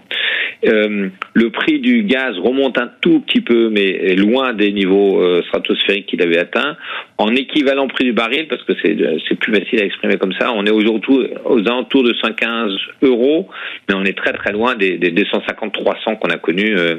Euh, 0.66 1.10
le 1.34 1.50
prix 1.52 1.80
du 1.80 2.04
gaz 2.04 2.38
remonte 2.38 2.78
un 2.78 2.90
tout 3.02 3.20
petit 3.22 3.42
peu, 3.42 3.70
mais 3.70 3.88
est 3.88 4.16
loin 4.16 4.54
des 4.54 4.72
niveaux 4.72 5.22
euh, 5.22 5.42
stratosphériques 5.48 6.08
qu'il 6.08 6.22
avait 6.22 6.38
atteints. 6.38 6.78
En 7.18 7.34
équivalent 7.34 7.88
prix 7.88 8.06
du 8.06 8.14
baril, 8.14 8.48
parce 8.48 8.64
que 8.64 8.74
c'est 8.82 9.40
plus 9.40 9.54
facile 9.54 9.82
à 9.82 9.86
exprimer 9.86 10.18
comme 10.18 10.34
ça, 10.34 10.52
on 10.54 10.66
est 10.66 10.72
aujourd'hui 10.72 11.30
aux 11.46 11.60
alentours 11.60 12.04
de 12.04 12.14
115 12.14 12.72
euros, 13.04 13.48
mais 13.88 13.96
on 13.96 14.04
est 14.04 14.18
très 14.18 14.34
très 14.34 14.52
loin 14.52 14.76
des, 14.76 14.98
des 14.98 15.12
250-300 15.12 16.20
qu'on 16.20 16.30
a 16.30 16.38
connus 16.38 16.76
euh, 16.78 16.96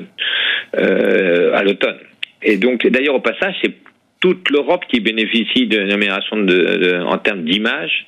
euh, 0.79 1.55
à 1.55 1.63
l'automne. 1.63 1.97
Et 2.43 2.57
donc, 2.57 2.87
d'ailleurs, 2.87 3.15
au 3.15 3.21
passage, 3.21 3.55
c'est 3.63 3.75
toute 4.27 4.51
l'Europe 4.51 4.85
qui 4.89 4.99
bénéficie 4.99 5.67
d'une 5.67 5.93
amélioration 5.93 6.39
de, 6.39 7.01
en 7.05 7.17
termes 7.19 7.45
d'image. 7.45 8.07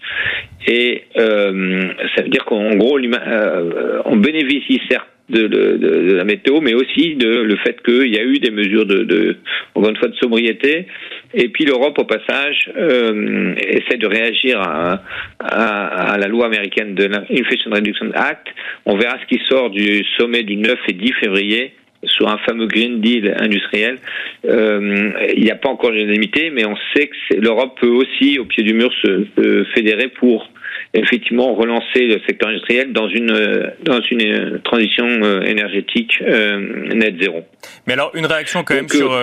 Et 0.66 1.04
euh, 1.16 1.92
ça 2.16 2.22
veut 2.22 2.28
dire 2.28 2.44
qu'en 2.44 2.74
gros, 2.74 2.98
euh, 2.98 4.02
on 4.04 4.16
bénéficie 4.16 4.80
certes 4.90 5.06
de, 5.28 5.46
de, 5.46 6.14
la 6.14 6.24
météo, 6.24 6.60
mais 6.60 6.74
aussi 6.74 7.14
de 7.14 7.28
le 7.28 7.56
fait 7.58 7.80
qu'il 7.84 8.12
y 8.12 8.18
a 8.18 8.24
eu 8.24 8.40
des 8.40 8.50
mesures 8.50 8.86
de, 8.86 9.04
de 9.04 9.36
encore 9.76 9.90
une 9.90 9.96
fois 9.96 10.08
de 10.08 10.16
sobriété. 10.16 10.86
Et 11.34 11.50
puis 11.50 11.64
l'Europe, 11.64 11.96
au 12.00 12.04
passage, 12.04 12.68
euh, 12.76 13.54
essaie 13.56 13.98
de 13.98 14.06
réagir 14.08 14.60
à, 14.60 16.16
la 16.18 16.26
loi 16.26 16.46
américaine 16.46 16.96
de 16.96 17.04
l'Inflation 17.04 17.70
Reduction 17.70 18.10
Act. 18.14 18.48
On 18.86 18.96
verra 18.96 19.18
ce 19.20 19.26
qui 19.32 19.40
sort 19.48 19.70
du 19.70 20.02
sommet 20.18 20.42
du 20.42 20.56
9 20.56 20.74
et 20.88 20.94
10 20.94 21.12
février 21.20 21.74
sur 22.04 22.28
un 22.28 22.38
fameux 22.38 22.66
Green 22.66 23.00
Deal 23.00 23.34
industriel. 23.38 23.98
Euh, 24.44 25.10
il 25.36 25.42
n'y 25.42 25.50
a 25.50 25.56
pas 25.56 25.68
encore 25.68 25.90
l'unanimité, 25.90 26.50
mais 26.50 26.64
on 26.64 26.76
sait 26.94 27.08
que 27.08 27.34
l'Europe 27.34 27.78
peut 27.80 27.88
aussi, 27.88 28.38
au 28.38 28.44
pied 28.44 28.62
du 28.62 28.74
mur, 28.74 28.92
se 29.02 29.64
fédérer 29.74 30.08
pour 30.08 30.48
effectivement 30.94 31.54
relancer 31.54 32.06
le 32.06 32.20
secteur 32.26 32.48
industriel 32.48 32.92
dans 32.92 33.08
une 33.08 33.72
dans 33.82 34.00
une 34.10 34.22
euh, 34.22 34.58
transition 34.64 35.06
euh, 35.06 35.42
énergétique 35.42 36.22
euh, 36.22 36.94
net 36.94 37.14
zéro. 37.20 37.42
Mais 37.86 37.92
alors 37.92 38.10
une 38.14 38.26
réaction 38.26 38.64
quand 38.64 38.74
même 38.74 38.88
sur 38.88 39.18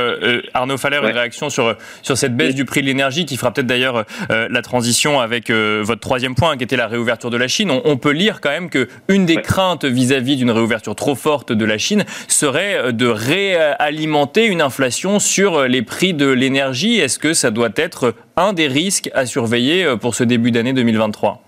Arnaud 0.53 0.77
Faller, 0.77 0.97
une 0.97 1.15
réaction 1.15 1.49
sur 1.49 1.75
sur 2.01 2.17
cette 2.17 2.35
baisse 2.35 2.55
du 2.55 2.65
prix 2.65 2.81
de 2.81 2.87
l'énergie 2.87 3.25
qui 3.25 3.37
fera 3.37 3.51
peut-être 3.53 3.67
d'ailleurs 3.67 4.05
la 4.29 4.61
transition 4.61 5.19
avec 5.19 5.49
votre 5.49 6.01
troisième 6.01 6.35
point 6.35 6.57
qui 6.57 6.63
était 6.63 6.75
la 6.75 6.87
réouverture 6.87 7.29
de 7.29 7.37
la 7.37 7.47
Chine. 7.47 7.71
On, 7.85 7.97
peut 7.97 8.11
lire 8.11 8.41
quand 8.41 8.49
même 8.49 8.69
que 8.69 8.87
une 9.07 9.25
des 9.25 9.37
craintes 9.37 9.85
vis-à-vis 9.85 10.35
d'une 10.35 10.51
réouverture 10.51 10.95
trop 10.95 11.15
forte 11.15 11.51
de 11.53 11.65
la 11.65 11.77
Chine 11.77 12.03
serait 12.27 12.91
de 12.91 13.07
réalimenter 13.07 14.45
une 14.45 14.61
inflation 14.61 15.19
sur 15.19 15.67
les 15.67 15.81
prix 15.81 16.13
de 16.13 16.27
l'énergie. 16.27 16.99
Est-ce 16.99 17.19
que 17.19 17.33
ça 17.33 17.51
doit 17.51 17.71
être 17.77 18.13
un 18.37 18.53
des 18.53 18.67
risques 18.67 19.09
à 19.13 19.25
surveiller 19.25 19.95
pour 19.99 20.15
ce 20.15 20.23
début 20.23 20.51
d'année 20.51 20.73
2023 20.73 21.41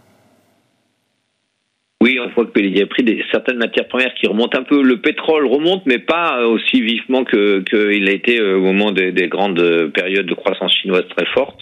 oui, 1.99 2.19
on 2.19 2.29
voit 2.29 2.45
qu'il 2.45 2.77
y 2.77 2.81
a 2.81 2.85
pris 2.85 3.03
certaines 3.31 3.57
matières 3.57 3.87
premières 3.87 4.13
qui 4.13 4.27
remontent 4.27 4.57
un 4.57 4.63
peu. 4.63 4.83
Le 4.83 5.01
pétrole 5.01 5.47
remonte, 5.47 5.83
mais 5.87 5.97
pas 5.97 6.45
aussi 6.45 6.79
vivement 6.81 7.25
qu'il 7.25 7.63
que 7.63 8.07
a 8.07 8.11
été 8.11 8.39
euh, 8.39 8.57
au 8.57 8.61
moment 8.61 8.91
des, 8.91 9.11
grandes 9.27 9.91
périodes 9.93 10.27
de 10.27 10.33
croissance 10.35 10.71
chinoise 10.75 11.05
très 11.15 11.25
forte. 11.33 11.59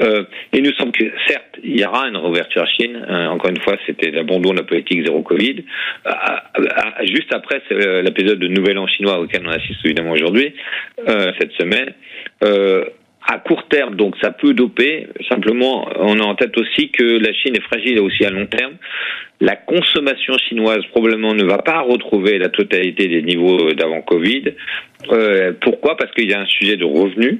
Euh, 0.00 0.24
et 0.52 0.60
nous 0.60 0.72
semble 0.72 0.90
que, 0.90 1.04
certes, 1.28 1.58
il 1.62 1.78
y 1.78 1.84
aura 1.84 2.08
une 2.08 2.16
réouverture 2.16 2.62
à 2.62 2.66
Chine. 2.66 2.96
Euh, 3.08 3.26
encore 3.28 3.50
une 3.50 3.60
fois, 3.60 3.76
c'était 3.86 4.10
l'abandon 4.10 4.50
de 4.50 4.58
la 4.58 4.64
politique 4.64 5.04
zéro 5.06 5.22
Covid. 5.22 5.64
Euh, 6.06 6.10
juste 7.04 7.32
après, 7.32 7.62
c'est 7.68 8.02
l'épisode 8.02 8.40
de 8.40 8.48
Nouvel 8.48 8.76
An 8.76 8.88
chinois 8.88 9.20
auquel 9.20 9.42
on 9.46 9.50
assiste 9.50 9.84
évidemment 9.84 10.12
aujourd'hui, 10.12 10.52
cette 11.06 11.52
semaine 11.52 11.94
à 13.26 13.38
court 13.38 13.68
terme, 13.68 13.96
donc 13.96 14.16
ça 14.20 14.30
peut 14.30 14.54
doper. 14.54 15.06
Simplement, 15.28 15.88
on 15.96 16.18
a 16.18 16.22
en 16.22 16.34
tête 16.34 16.56
aussi 16.56 16.90
que 16.90 17.04
la 17.04 17.32
Chine 17.32 17.54
est 17.56 17.62
fragile 17.62 18.00
aussi 18.00 18.24
à 18.24 18.30
long 18.30 18.46
terme. 18.46 18.74
La 19.40 19.56
consommation 19.56 20.36
chinoise 20.48 20.84
probablement 20.90 21.34
ne 21.34 21.44
va 21.44 21.58
pas 21.58 21.80
retrouver 21.80 22.38
la 22.38 22.48
totalité 22.48 23.08
des 23.08 23.22
niveaux 23.22 23.72
d'avant 23.72 24.02
Covid. 24.02 24.44
Euh, 25.12 25.52
pourquoi? 25.60 25.96
Parce 25.96 26.12
qu'il 26.12 26.30
y 26.30 26.34
a 26.34 26.40
un 26.40 26.46
sujet 26.46 26.76
de 26.76 26.84
revenus 26.84 27.38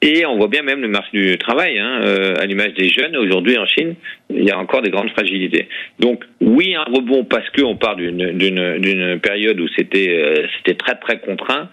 et 0.00 0.24
on 0.26 0.36
voit 0.36 0.48
bien 0.48 0.62
même 0.62 0.80
le 0.80 0.88
marché 0.88 1.10
du 1.12 1.38
travail, 1.38 1.78
hein, 1.78 2.00
euh, 2.02 2.34
à 2.38 2.46
l'image 2.46 2.74
des 2.74 2.88
jeunes. 2.88 3.16
Aujourd'hui 3.16 3.58
en 3.58 3.66
Chine, 3.66 3.94
il 4.30 4.44
y 4.44 4.50
a 4.50 4.58
encore 4.58 4.82
des 4.82 4.90
grandes 4.90 5.10
fragilités. 5.10 5.68
Donc 5.98 6.24
oui, 6.40 6.74
un 6.74 6.84
rebond 6.84 7.24
parce 7.24 7.48
qu'on 7.50 7.76
part 7.76 7.96
d'une 7.96 9.20
période 9.20 9.60
où 9.60 9.68
c'était 9.76 10.08
euh, 10.08 10.46
c'était 10.58 10.74
très 10.76 10.96
très 10.96 11.18
contraint. 11.18 11.68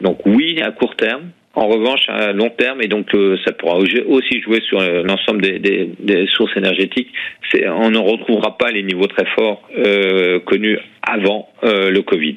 Donc 0.00 0.24
oui, 0.26 0.60
à 0.60 0.70
court 0.72 0.96
terme, 0.96 1.30
en 1.56 1.68
revanche, 1.68 2.08
à 2.08 2.32
long 2.32 2.50
terme, 2.50 2.82
et 2.82 2.88
donc 2.88 3.14
euh, 3.14 3.36
ça 3.44 3.52
pourra 3.52 3.76
aussi 3.76 4.40
jouer 4.42 4.60
sur 4.68 4.80
euh, 4.80 5.02
l'ensemble 5.04 5.40
des, 5.40 6.26
sources 6.34 6.56
énergétiques, 6.56 7.12
on 7.54 7.90
ne 7.90 7.98
retrouvera 7.98 8.58
pas 8.58 8.70
les 8.70 8.82
niveaux 8.82 9.06
très 9.06 9.26
forts 9.36 9.62
euh, 9.76 10.40
connus 10.40 10.78
avant 11.02 11.48
le 11.62 12.00
Covid. 12.00 12.34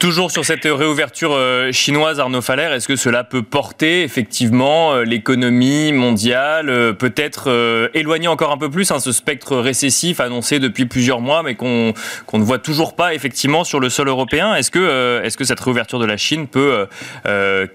Toujours 0.00 0.30
sur 0.30 0.46
cette 0.46 0.64
réouverture 0.64 1.34
euh, 1.34 1.72
chinoise, 1.72 2.20
Arnaud 2.20 2.40
Faller, 2.40 2.70
est-ce 2.72 2.88
que 2.88 2.96
cela 2.96 3.22
peut 3.22 3.42
porter 3.42 4.02
effectivement 4.02 4.94
euh, 4.94 5.04
l'économie 5.04 5.92
mondiale, 5.92 6.70
euh, 6.70 6.94
peut-être 6.94 7.90
éloigner 7.92 8.26
encore 8.26 8.50
un 8.50 8.56
peu 8.56 8.70
plus 8.70 8.90
hein, 8.92 8.98
ce 8.98 9.12
spectre 9.12 9.58
récessif 9.58 10.20
annoncé 10.20 10.58
depuis 10.58 10.86
plusieurs 10.86 11.20
mois, 11.20 11.42
mais 11.42 11.54
qu'on 11.54 11.92
ne 12.32 12.42
voit 12.42 12.58
toujours 12.58 12.96
pas 12.96 13.12
effectivement 13.12 13.62
sur 13.62 13.78
le 13.78 13.90
sol 13.90 14.08
européen? 14.08 14.54
Est-ce 14.54 14.70
que, 14.70 15.22
est 15.22 15.28
-ce 15.28 15.36
que 15.36 15.44
cette 15.44 15.60
réouverture 15.60 15.98
de 15.98 16.06
la 16.06 16.16
Chine 16.16 16.46
peut 16.48 16.86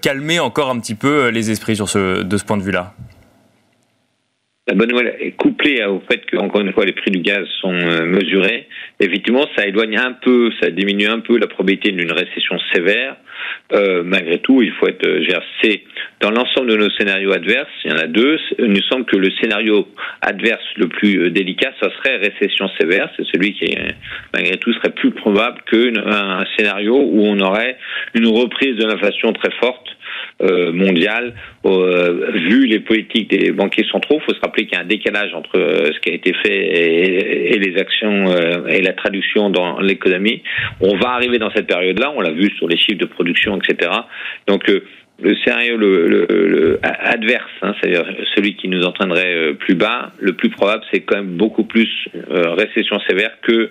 calmer 0.02 0.40
encore 0.40 0.70
un 0.70 0.80
petit 0.80 0.96
peu 0.96 1.28
les 1.28 1.52
esprits 1.52 1.76
sur 1.76 1.88
ce, 1.88 2.24
de 2.24 2.36
ce 2.36 2.44
point 2.44 2.56
de 2.56 2.64
vue-là? 2.64 2.92
La 4.66 4.74
bonne 4.74 4.90
nouvelle 4.90 5.14
est 5.20 5.36
couplée 5.36 5.84
au 5.84 6.00
fait 6.10 6.26
que, 6.26 6.36
encore 6.38 6.60
une 6.60 6.72
fois, 6.72 6.84
les 6.84 6.92
prix 6.92 7.12
du 7.12 7.20
gaz 7.20 7.46
sont 7.60 7.72
mesurés. 7.72 8.66
Effectivement, 8.98 9.44
ça 9.56 9.66
éloigne 9.66 9.98
un 9.98 10.12
peu, 10.12 10.50
ça 10.60 10.70
diminue 10.70 11.06
un 11.06 11.20
peu 11.20 11.38
la 11.38 11.46
probabilité 11.46 11.92
d'une 11.92 12.12
récession 12.12 12.58
sévère. 12.72 13.16
Euh, 13.72 14.02
malgré 14.04 14.38
tout, 14.38 14.62
il 14.62 14.72
faut 14.72 14.86
être 14.86 15.06
GRC. 15.06 15.82
Dans 16.20 16.30
l'ensemble 16.30 16.70
de 16.70 16.76
nos 16.76 16.90
scénarios 16.90 17.32
adverses, 17.32 17.68
il 17.84 17.90
y 17.90 17.94
en 17.94 17.98
a 17.98 18.06
deux. 18.06 18.38
Il 18.58 18.66
nous 18.66 18.82
semble 18.82 19.04
que 19.04 19.16
le 19.16 19.30
scénario 19.40 19.86
adverse 20.22 20.64
le 20.76 20.88
plus 20.88 21.20
euh, 21.20 21.30
délicat, 21.30 21.72
ça 21.80 21.90
serait 21.90 22.16
récession 22.16 22.70
sévère. 22.80 23.10
C'est 23.16 23.26
celui 23.26 23.52
qui, 23.52 23.76
malgré 24.32 24.56
tout, 24.56 24.72
serait 24.74 24.94
plus 24.94 25.10
probable 25.10 25.60
qu'un 25.70 26.44
scénario 26.56 26.96
où 26.96 27.26
on 27.26 27.38
aurait 27.40 27.76
une 28.14 28.28
reprise 28.28 28.76
de 28.76 28.86
l'inflation 28.86 29.32
très 29.32 29.50
forte 29.60 29.86
euh, 29.88 29.95
mondiale. 30.40 31.34
Euh, 31.64 32.30
vu 32.32 32.66
les 32.66 32.80
politiques 32.80 33.30
des 33.30 33.50
banquiers 33.50 33.86
centraux, 33.90 34.18
il 34.20 34.24
faut 34.24 34.34
se 34.34 34.40
rappeler 34.40 34.66
qu'il 34.66 34.76
y 34.76 34.80
a 34.80 34.84
un 34.84 34.86
décalage 34.86 35.34
entre 35.34 35.58
euh, 35.58 35.90
ce 35.92 36.00
qui 36.00 36.10
a 36.10 36.14
été 36.14 36.32
fait 36.32 37.54
et, 37.54 37.58
les 37.58 37.80
actions 37.80 38.30
euh, 38.30 38.66
et 38.68 38.82
la 38.82 38.92
traduction 38.92 39.50
dans 39.50 39.80
l'économie. 39.80 40.42
On 40.80 40.96
va 40.96 41.10
arriver 41.10 41.38
dans 41.38 41.50
cette 41.50 41.66
période-là, 41.66 42.12
on 42.14 42.20
l'a 42.20 42.30
vu 42.30 42.50
sur 42.56 42.68
les 42.68 42.76
chiffres 42.76 42.98
de 42.98 43.06
production, 43.06 43.58
etc. 43.58 43.90
Donc 44.46 44.68
le 44.68 45.34
scénario 45.44 45.76
le, 45.76 46.78
adverse, 46.82 47.50
hein, 47.62 47.74
c'est-à-dire 47.80 48.04
celui 48.34 48.54
qui 48.56 48.68
nous 48.68 48.84
entraînerait 48.84 49.54
plus 49.54 49.74
bas, 49.74 50.12
le 50.20 50.34
plus 50.34 50.50
probable, 50.50 50.84
c'est 50.92 51.00
quand 51.00 51.16
même 51.16 51.36
beaucoup 51.36 51.64
plus 51.64 51.88
récession 52.30 53.00
sévère 53.08 53.32
que, 53.42 53.70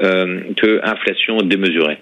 que 0.00 0.80
inflation 0.84 1.38
démesurée. 1.38 1.98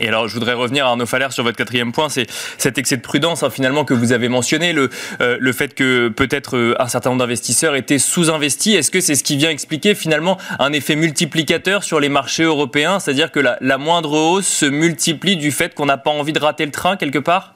Et 0.00 0.08
alors, 0.08 0.28
je 0.28 0.34
voudrais 0.34 0.52
revenir, 0.52 0.84
Arnaud 0.86 1.06
Faller, 1.06 1.28
sur 1.30 1.44
votre 1.44 1.56
quatrième 1.56 1.92
point, 1.92 2.08
c'est 2.08 2.26
cet 2.58 2.76
excès 2.76 2.96
de 2.96 3.02
prudence, 3.02 3.42
hein, 3.42 3.50
finalement, 3.50 3.84
que 3.84 3.94
vous 3.94 4.12
avez 4.12 4.28
mentionné, 4.28 4.72
le, 4.72 4.90
euh, 5.20 5.36
le 5.40 5.52
fait 5.52 5.74
que 5.74 6.08
peut-être 6.08 6.56
euh, 6.56 6.74
un 6.78 6.88
certain 6.88 7.10
nombre 7.10 7.20
d'investisseurs 7.20 7.76
étaient 7.76 7.98
sous-investis. 7.98 8.74
Est-ce 8.74 8.90
que 8.90 9.00
c'est 9.00 9.14
ce 9.14 9.24
qui 9.24 9.36
vient 9.36 9.50
expliquer, 9.50 9.94
finalement, 9.94 10.38
un 10.58 10.72
effet 10.72 10.96
multiplicateur 10.96 11.84
sur 11.84 12.00
les 12.00 12.08
marchés 12.08 12.42
européens? 12.42 13.00
C'est-à-dire 13.00 13.30
que 13.30 13.40
la, 13.40 13.58
la 13.60 13.78
moindre 13.78 14.12
hausse 14.12 14.46
se 14.46 14.66
multiplie 14.66 15.36
du 15.36 15.50
fait 15.52 15.74
qu'on 15.74 15.86
n'a 15.86 15.98
pas 15.98 16.10
envie 16.10 16.32
de 16.32 16.40
rater 16.40 16.64
le 16.66 16.72
train, 16.72 16.96
quelque 16.96 17.18
part? 17.18 17.55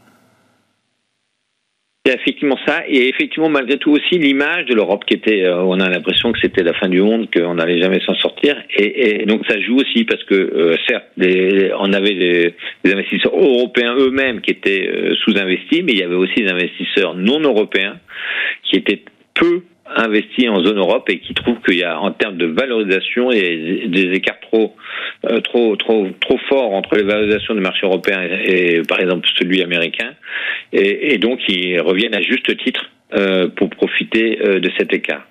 C'est 2.06 2.14
effectivement 2.14 2.56
ça, 2.66 2.82
et 2.88 3.08
effectivement 3.08 3.50
malgré 3.50 3.76
tout 3.76 3.90
aussi 3.90 4.18
l'image 4.18 4.64
de 4.64 4.74
l'Europe 4.74 5.04
qui 5.04 5.14
était, 5.14 5.44
euh, 5.44 5.62
on 5.62 5.78
a 5.80 5.88
l'impression 5.90 6.32
que 6.32 6.38
c'était 6.40 6.62
la 6.62 6.72
fin 6.72 6.88
du 6.88 7.02
monde, 7.02 7.28
qu'on 7.30 7.54
n'allait 7.54 7.78
jamais 7.78 8.00
s'en 8.00 8.14
sortir, 8.14 8.56
et, 8.74 9.26
donc 9.26 9.42
ça 9.46 9.60
joue 9.60 9.76
aussi 9.76 10.04
parce 10.04 10.24
que 10.24 10.34
euh, 10.34 10.76
certes, 10.88 11.08
on 11.18 11.92
avait 11.92 12.14
des, 12.14 12.54
investisseurs 12.90 13.34
européens 13.34 13.94
eux-mêmes 13.98 14.40
qui 14.40 14.52
étaient 14.52 14.88
euh, 14.88 15.14
sous-investis, 15.16 15.82
mais 15.84 15.92
il 15.92 15.98
y 15.98 16.02
avait 16.02 16.14
aussi 16.14 16.36
des 16.36 16.50
investisseurs 16.50 17.14
non 17.14 17.40
européens 17.40 17.98
qui 18.64 18.76
étaient 18.76 19.02
peu 19.34 19.62
investi 19.96 20.48
en 20.48 20.62
zone 20.62 20.78
Europe 20.78 21.08
et 21.08 21.18
qui 21.18 21.34
trouve 21.34 21.60
qu'il 21.66 21.78
y 21.78 21.84
a 21.84 21.98
en 22.00 22.12
termes 22.12 22.36
de 22.36 22.46
valorisation 22.46 23.30
des 23.30 24.10
écarts 24.12 24.40
trop 24.40 24.74
euh, 25.28 25.40
trop 25.40 25.76
trop 25.76 26.08
trop 26.20 26.38
forts 26.48 26.72
entre 26.72 26.96
les 26.96 27.02
valorisations 27.02 27.54
du 27.54 27.60
marché 27.60 27.86
européen 27.86 28.22
et, 28.22 28.82
par 28.88 29.00
exemple 29.00 29.28
celui 29.38 29.62
américain 29.62 30.14
et, 30.72 31.14
et, 31.14 31.18
donc 31.18 31.40
ils 31.48 31.80
reviennent 31.80 32.14
à 32.14 32.22
juste 32.22 32.56
titre 32.64 32.90
euh, 33.14 33.48
pour 33.48 33.70
profiter 33.70 34.38
euh, 34.40 34.60
de 34.60 34.70
cet 34.78 34.92
écart. 34.92 35.26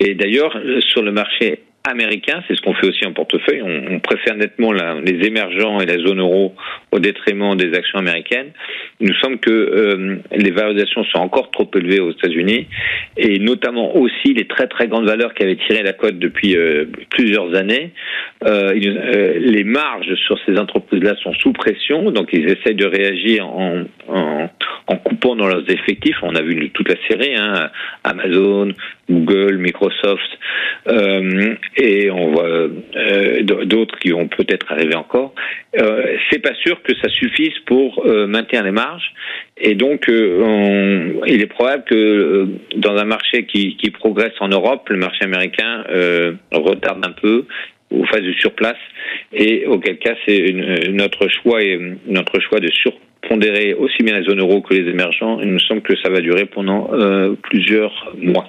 Et 0.00 0.14
d'ailleurs 0.14 0.60
sur 0.80 1.02
le 1.02 1.12
marché 1.12 1.60
américain, 1.84 2.42
c'est 2.46 2.54
ce 2.56 2.60
qu'on 2.62 2.74
fait 2.74 2.86
aussi 2.86 3.04
en 3.06 3.12
portefeuille. 3.12 3.62
On, 3.62 3.98
préfère 4.00 4.36
nettement 4.36 4.72
les 4.72 5.26
émergents 5.26 5.80
et 5.80 5.86
la 5.86 5.98
zone 5.98 6.20
euro 6.20 6.54
au 6.90 6.98
détriment 6.98 7.56
des 7.56 7.74
actions 7.74 7.98
américaines. 7.98 8.50
Il 9.00 9.08
nous 9.08 9.14
semble 9.16 9.38
que 9.38 9.50
euh, 9.50 10.16
les 10.32 10.50
valorisations 10.50 11.04
sont 11.04 11.18
encore 11.18 11.50
trop 11.50 11.68
élevées 11.74 12.00
aux 12.00 12.10
États-Unis 12.10 12.66
et 13.16 13.38
notamment 13.38 13.96
aussi 13.96 14.34
les 14.34 14.46
très 14.46 14.66
très 14.66 14.88
grandes 14.88 15.06
valeurs 15.06 15.34
qui 15.34 15.42
avaient 15.42 15.58
tiré 15.66 15.82
la 15.82 15.92
cote 15.92 16.18
depuis 16.18 16.56
euh, 16.56 16.86
plusieurs 17.10 17.54
années. 17.54 17.90
Euh, 18.44 18.72
les 18.74 19.64
marges 19.64 20.14
sur 20.26 20.38
ces 20.46 20.58
entreprises-là 20.58 21.14
sont 21.22 21.32
sous 21.34 21.52
pression, 21.52 22.10
donc 22.10 22.28
ils 22.32 22.48
essayent 22.48 22.74
de 22.74 22.86
réagir 22.86 23.46
en, 23.46 23.84
en, 24.08 24.48
en 24.86 24.96
coupant 24.96 25.36
dans 25.36 25.46
leurs 25.46 25.68
effectifs. 25.70 26.16
On 26.22 26.34
a 26.34 26.42
vu 26.42 26.70
toute 26.70 26.88
la 26.88 26.96
série, 27.08 27.34
hein, 27.36 27.70
Amazon, 28.04 28.72
Google, 29.12 29.58
Microsoft, 29.58 30.38
euh, 30.88 31.54
et 31.76 32.10
on 32.10 32.32
voit 32.32 32.44
euh, 32.46 33.42
d'autres 33.42 33.98
qui 33.98 34.10
vont 34.10 34.28
peut-être 34.28 34.70
arriver 34.70 34.94
encore. 34.94 35.34
Euh, 35.78 36.16
c'est 36.30 36.40
pas 36.40 36.54
sûr 36.54 36.82
que 36.82 36.92
ça 37.00 37.08
suffise 37.08 37.56
pour 37.66 38.04
euh, 38.06 38.26
maintenir 38.26 38.64
les 38.64 38.72
marges, 38.72 39.12
et 39.56 39.74
donc 39.74 40.06
on, 40.08 41.22
il 41.26 41.40
est 41.42 41.46
probable 41.46 41.84
que 41.84 42.48
dans 42.76 42.96
un 42.96 43.04
marché 43.04 43.46
qui, 43.46 43.76
qui, 43.76 43.90
progresse 43.90 44.32
en 44.40 44.48
Europe, 44.48 44.88
le 44.88 44.96
marché 44.96 45.24
américain 45.24 45.84
retarde 46.50 47.04
un 47.06 47.12
peu 47.12 47.44
ou 47.90 48.04
fasse 48.06 48.22
du 48.22 48.34
surplace, 48.34 48.78
et 49.32 49.66
auquel 49.66 49.98
cas 49.98 50.14
c'est 50.26 50.52
notre 50.90 51.28
choix 51.28 51.62
et 51.62 51.78
notre 52.06 52.40
choix 52.40 52.58
de 52.58 52.70
surpondérer 52.72 53.74
aussi 53.74 54.02
bien 54.02 54.18
la 54.18 54.22
zone 54.22 54.40
euro 54.40 54.62
que 54.62 54.74
les 54.74 54.88
émergents. 54.90 55.40
Il 55.40 55.48
me 55.48 55.58
semble 55.58 55.82
que 55.82 55.94
ça 56.02 56.08
va 56.08 56.20
durer 56.20 56.46
pendant 56.46 56.90
plusieurs 57.42 58.14
mois. 58.16 58.48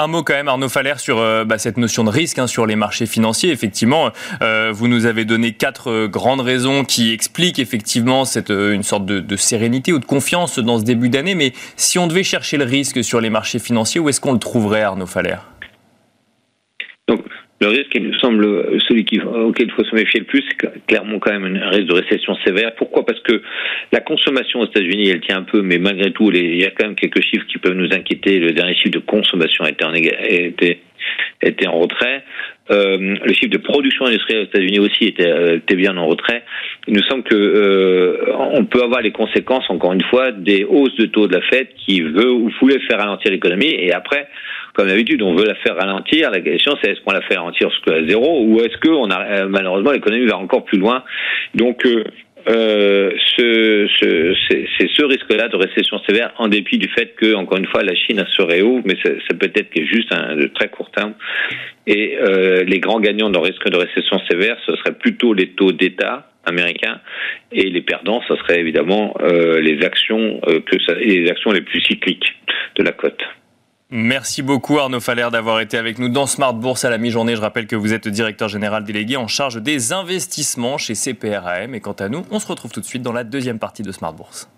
Un 0.00 0.06
mot 0.06 0.22
quand 0.22 0.34
même, 0.34 0.46
Arnaud 0.46 0.68
Faller, 0.68 0.94
sur 0.98 1.18
euh, 1.18 1.44
bah, 1.44 1.58
cette 1.58 1.76
notion 1.76 2.04
de 2.04 2.10
risque 2.10 2.38
hein, 2.38 2.46
sur 2.46 2.66
les 2.66 2.76
marchés 2.76 3.04
financiers. 3.04 3.50
Effectivement, 3.50 4.12
euh, 4.42 4.70
vous 4.72 4.86
nous 4.86 5.06
avez 5.06 5.24
donné 5.24 5.54
quatre 5.54 5.90
euh, 5.90 6.06
grandes 6.06 6.40
raisons 6.40 6.84
qui 6.84 7.10
expliquent 7.12 7.58
effectivement 7.58 8.24
cette, 8.24 8.50
une 8.50 8.84
sorte 8.84 9.06
de, 9.06 9.18
de, 9.18 9.34
sérénité 9.34 9.92
ou 9.92 9.98
de 9.98 10.04
confiance 10.04 10.60
dans 10.60 10.78
ce 10.78 10.84
début 10.84 11.08
d'année. 11.08 11.34
Mais 11.34 11.52
si 11.74 11.98
on 11.98 12.06
devait 12.06 12.22
chercher 12.22 12.58
le 12.58 12.64
risque 12.64 13.02
sur 13.02 13.20
les 13.20 13.28
marchés 13.28 13.58
financiers, 13.58 14.00
où 14.00 14.08
est-ce 14.08 14.20
qu'on 14.20 14.34
le 14.34 14.38
trouverait, 14.38 14.82
Arnaud 14.82 15.06
Faller? 15.06 15.38
Le 17.60 17.68
risque, 17.68 17.90
il 17.94 18.04
me 18.04 18.18
semble, 18.18 18.80
celui 18.86 19.04
auquel 19.24 19.66
il 19.66 19.72
faut 19.72 19.84
se 19.84 19.94
méfier 19.94 20.20
le 20.20 20.26
plus, 20.26 20.44
c'est 20.48 20.86
clairement 20.86 21.18
quand 21.18 21.32
même 21.32 21.56
un 21.56 21.70
risque 21.70 21.86
de 21.86 21.94
récession 21.94 22.36
sévère. 22.44 22.74
Pourquoi? 22.76 23.04
Parce 23.04 23.20
que 23.20 23.42
la 23.92 24.00
consommation 24.00 24.60
aux 24.60 24.66
États-Unis, 24.66 25.08
elle 25.08 25.20
tient 25.20 25.38
un 25.38 25.42
peu, 25.42 25.62
mais 25.62 25.78
malgré 25.78 26.12
tout, 26.12 26.30
il 26.32 26.56
y 26.56 26.64
a 26.64 26.70
quand 26.70 26.86
même 26.86 26.94
quelques 26.94 27.22
chiffres 27.22 27.46
qui 27.46 27.58
peuvent 27.58 27.74
nous 27.74 27.92
inquiéter. 27.92 28.38
Le 28.38 28.52
dernier 28.52 28.74
chiffre 28.74 28.90
de 28.90 29.00
consommation 29.00 29.66
était 29.66 29.84
en, 29.84 29.92
était, 29.92 30.78
était 31.42 31.66
en 31.66 31.80
retrait. 31.80 32.22
Euh, 32.70 33.16
le 33.24 33.32
chiffre 33.32 33.50
de 33.50 33.58
production 33.58 34.06
industrielle 34.06 34.42
aux 34.42 34.46
États-Unis 34.46 34.78
aussi 34.78 35.04
était, 35.04 35.30
euh, 35.30 35.56
était, 35.56 35.76
bien 35.76 35.96
en 35.96 36.06
retrait. 36.06 36.44
Il 36.86 36.94
nous 36.94 37.02
semble 37.02 37.22
que 37.22 37.34
euh, 37.34 38.32
on 38.50 38.64
peut 38.64 38.82
avoir 38.82 39.00
les 39.00 39.12
conséquences, 39.12 39.68
encore 39.70 39.92
une 39.92 40.04
fois, 40.04 40.32
des 40.32 40.64
hausses 40.64 40.96
de 40.96 41.06
taux 41.06 41.26
de 41.26 41.34
la 41.34 41.42
Fed 41.42 41.68
qui 41.86 42.00
veut 42.00 42.30
ou 42.30 42.50
voulait 42.60 42.80
faire 42.80 42.98
ralentir 42.98 43.30
l'économie, 43.30 43.74
et 43.74 43.92
après 43.92 44.28
comme 44.78 44.86
d'habitude, 44.86 45.22
on 45.22 45.34
veut 45.34 45.44
la 45.44 45.56
faire 45.56 45.74
ralentir. 45.74 46.30
La 46.30 46.40
question, 46.40 46.76
c'est 46.80 46.92
est-ce 46.92 47.00
qu'on 47.00 47.10
la 47.10 47.20
fait 47.22 47.34
ralentir 47.34 47.68
jusqu'à 47.68 48.06
zéro 48.06 48.44
ou 48.44 48.60
est-ce 48.60 48.76
que 48.78 48.88
on 48.88 49.10
a, 49.10 49.24
euh, 49.24 49.48
malheureusement 49.48 49.90
l'économie 49.90 50.24
va 50.26 50.38
encore 50.38 50.64
plus 50.64 50.78
loin? 50.78 51.02
Donc 51.56 51.84
euh, 51.84 52.04
euh, 52.48 53.10
ce, 53.36 53.88
ce, 54.00 54.34
c'est 54.48 54.88
ce 54.88 55.04
risque-là 55.04 55.48
de 55.48 55.56
récession 55.56 55.98
sévère, 56.08 56.32
en 56.38 56.48
dépit 56.48 56.78
du 56.78 56.88
fait 56.88 57.14
que, 57.16 57.34
encore 57.34 57.58
une 57.58 57.66
fois, 57.66 57.82
la 57.82 57.94
Chine 57.94 58.24
se 58.30 58.42
réouvre, 58.42 58.82
mais 58.84 58.96
ça, 59.02 59.34
peut 59.34 59.50
être 59.54 59.70
juste 59.84 60.12
un 60.12 60.36
de 60.36 60.46
très 60.46 60.68
court 60.68 60.90
terme. 60.90 61.14
Et 61.86 62.18
euh, 62.18 62.64
les 62.64 62.80
grands 62.80 63.00
gagnants 63.00 63.28
le 63.28 63.38
risque 63.38 63.68
de 63.68 63.76
récession 63.76 64.20
sévère, 64.30 64.56
ce 64.66 64.76
serait 64.76 64.94
plutôt 64.94 65.32
les 65.32 65.50
taux 65.50 65.72
d'État 65.72 66.30
américains, 66.44 67.00
et 67.52 67.68
les 67.68 67.82
perdants, 67.82 68.22
ce 68.26 68.36
serait 68.36 68.60
évidemment 68.60 69.14
euh, 69.20 69.60
les 69.60 69.84
actions 69.84 70.40
que 70.40 70.82
ça, 70.86 70.94
les 70.94 71.28
actions 71.28 71.50
les 71.52 71.60
plus 71.60 71.80
cycliques 71.82 72.34
de 72.76 72.82
la 72.82 72.92
cote. 72.92 73.22
Merci 73.90 74.42
beaucoup 74.42 74.78
Arnaud 74.78 75.00
Faller 75.00 75.28
d'avoir 75.32 75.60
été 75.60 75.78
avec 75.78 75.98
nous 75.98 76.10
dans 76.10 76.26
Smart 76.26 76.52
Bourse 76.52 76.84
à 76.84 76.90
la 76.90 76.98
mi-journée. 76.98 77.34
Je 77.36 77.40
rappelle 77.40 77.66
que 77.66 77.74
vous 77.74 77.94
êtes 77.94 78.06
directeur 78.06 78.50
général 78.50 78.84
délégué 78.84 79.16
en 79.16 79.28
charge 79.28 79.62
des 79.62 79.94
investissements 79.94 80.76
chez 80.76 80.94
CPRAM. 80.94 81.74
Et 81.74 81.80
quant 81.80 81.92
à 81.92 82.10
nous, 82.10 82.22
on 82.30 82.38
se 82.38 82.46
retrouve 82.46 82.70
tout 82.70 82.80
de 82.80 82.84
suite 82.84 83.02
dans 83.02 83.14
la 83.14 83.24
deuxième 83.24 83.58
partie 83.58 83.82
de 83.82 83.90
Smart 83.90 84.12
Bourse. 84.12 84.50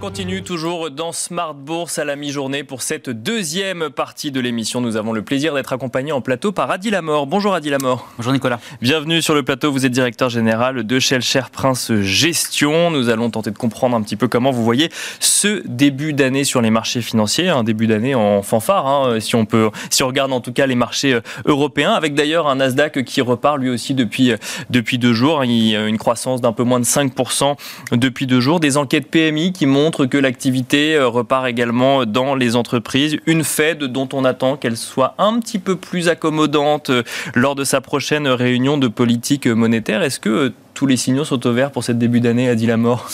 Continue 0.00 0.42
toujours 0.42 0.90
dans 0.90 1.12
Smart 1.12 1.54
Bourse 1.54 1.98
à 1.98 2.04
la 2.04 2.16
mi-journée 2.16 2.64
pour 2.64 2.82
cette 2.82 3.10
deuxième 3.10 3.90
partie 3.90 4.30
de 4.30 4.40
l'émission. 4.40 4.80
Nous 4.80 4.96
avons 4.96 5.12
le 5.12 5.22
plaisir 5.22 5.54
d'être 5.54 5.72
accompagnés 5.72 6.12
en 6.12 6.20
plateau 6.20 6.52
par 6.52 6.70
Adi 6.70 6.90
Lamor. 6.90 7.26
Bonjour 7.26 7.54
Adi 7.54 7.70
Lamor. 7.70 8.08
Bonjour 8.16 8.32
Nicolas. 8.32 8.60
Bienvenue 8.80 9.20
sur 9.20 9.34
le 9.34 9.42
plateau. 9.42 9.72
Vous 9.72 9.86
êtes 9.86 9.92
directeur 9.92 10.28
général 10.30 10.84
de 10.84 10.98
Shell 10.98 11.22
Prince 11.52 11.92
Gestion. 12.00 12.90
Nous 12.90 13.08
allons 13.08 13.30
tenter 13.30 13.50
de 13.50 13.58
comprendre 13.58 13.96
un 13.96 14.02
petit 14.02 14.16
peu 14.16 14.26
comment 14.28 14.50
vous 14.50 14.64
voyez 14.64 14.90
ce 15.18 15.62
début 15.66 16.12
d'année 16.12 16.44
sur 16.44 16.62
les 16.62 16.70
marchés 16.70 17.02
financiers. 17.02 17.48
Un 17.48 17.64
début 17.64 17.86
d'année 17.86 18.14
en 18.14 18.42
fanfare, 18.42 18.86
hein, 18.86 19.20
si 19.20 19.34
on 19.34 19.44
peut, 19.44 19.70
si 19.90 20.02
on 20.02 20.06
regarde 20.06 20.32
en 20.32 20.40
tout 20.40 20.52
cas 20.52 20.66
les 20.66 20.76
marchés 20.76 21.14
euh, 21.14 21.20
européens, 21.44 21.92
avec 21.92 22.14
d'ailleurs 22.14 22.48
un 22.48 22.56
Nasdaq 22.56 23.04
qui 23.04 23.20
repart 23.20 23.58
lui 23.58 23.70
aussi 23.70 23.94
depuis, 23.94 24.32
euh, 24.32 24.36
depuis 24.70 24.98
deux 24.98 25.12
jours. 25.12 25.44
Il 25.44 25.74
une 25.74 25.98
croissance 25.98 26.40
d'un 26.40 26.52
peu 26.52 26.64
moins 26.64 26.80
de 26.80 26.84
5% 26.84 27.56
depuis 27.92 28.26
deux 28.26 28.40
jours. 28.40 28.60
Des 28.60 28.76
enquêtes 28.76 29.10
PMI 29.10 29.52
qui 29.52 29.66
montrent 29.70 30.06
que 30.06 30.18
l'activité 30.18 30.94
euh, 30.94 31.08
repart 31.08 31.46
également 31.46 32.04
dans 32.04 32.34
les 32.34 32.56
entreprises. 32.56 33.16
Une 33.26 33.44
Fed 33.44 33.78
dont 33.84 34.08
on 34.12 34.24
attend 34.24 34.56
qu'elle 34.56 34.76
soit 34.76 35.14
un 35.18 35.40
petit 35.40 35.58
peu 35.58 35.76
plus 35.76 36.08
accommodante 36.08 36.90
euh, 36.90 37.02
lors 37.34 37.54
de 37.54 37.64
sa 37.64 37.80
prochaine 37.80 38.28
réunion 38.28 38.76
de 38.76 38.88
politique 38.88 39.46
monétaire. 39.46 40.02
Est-ce 40.02 40.20
que 40.20 40.28
euh, 40.28 40.54
tous 40.74 40.86
les 40.86 40.96
signaux 40.96 41.24
sont 41.24 41.46
au 41.46 41.52
vert 41.52 41.70
pour 41.70 41.84
cette 41.84 41.98
début 41.98 42.20
d'année, 42.20 42.48
à 42.48 42.54
Lamor 42.54 43.08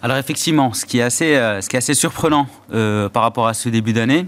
alors 0.00 0.16
effectivement, 0.16 0.74
ce 0.74 0.86
qui 0.86 1.00
est 1.00 1.02
assez, 1.02 1.34
ce 1.34 1.68
qui 1.68 1.74
est 1.74 1.78
assez 1.78 1.94
surprenant 1.94 2.46
par 2.70 3.20
rapport 3.20 3.48
à 3.48 3.54
ce 3.54 3.68
début 3.68 3.92
d'année, 3.92 4.26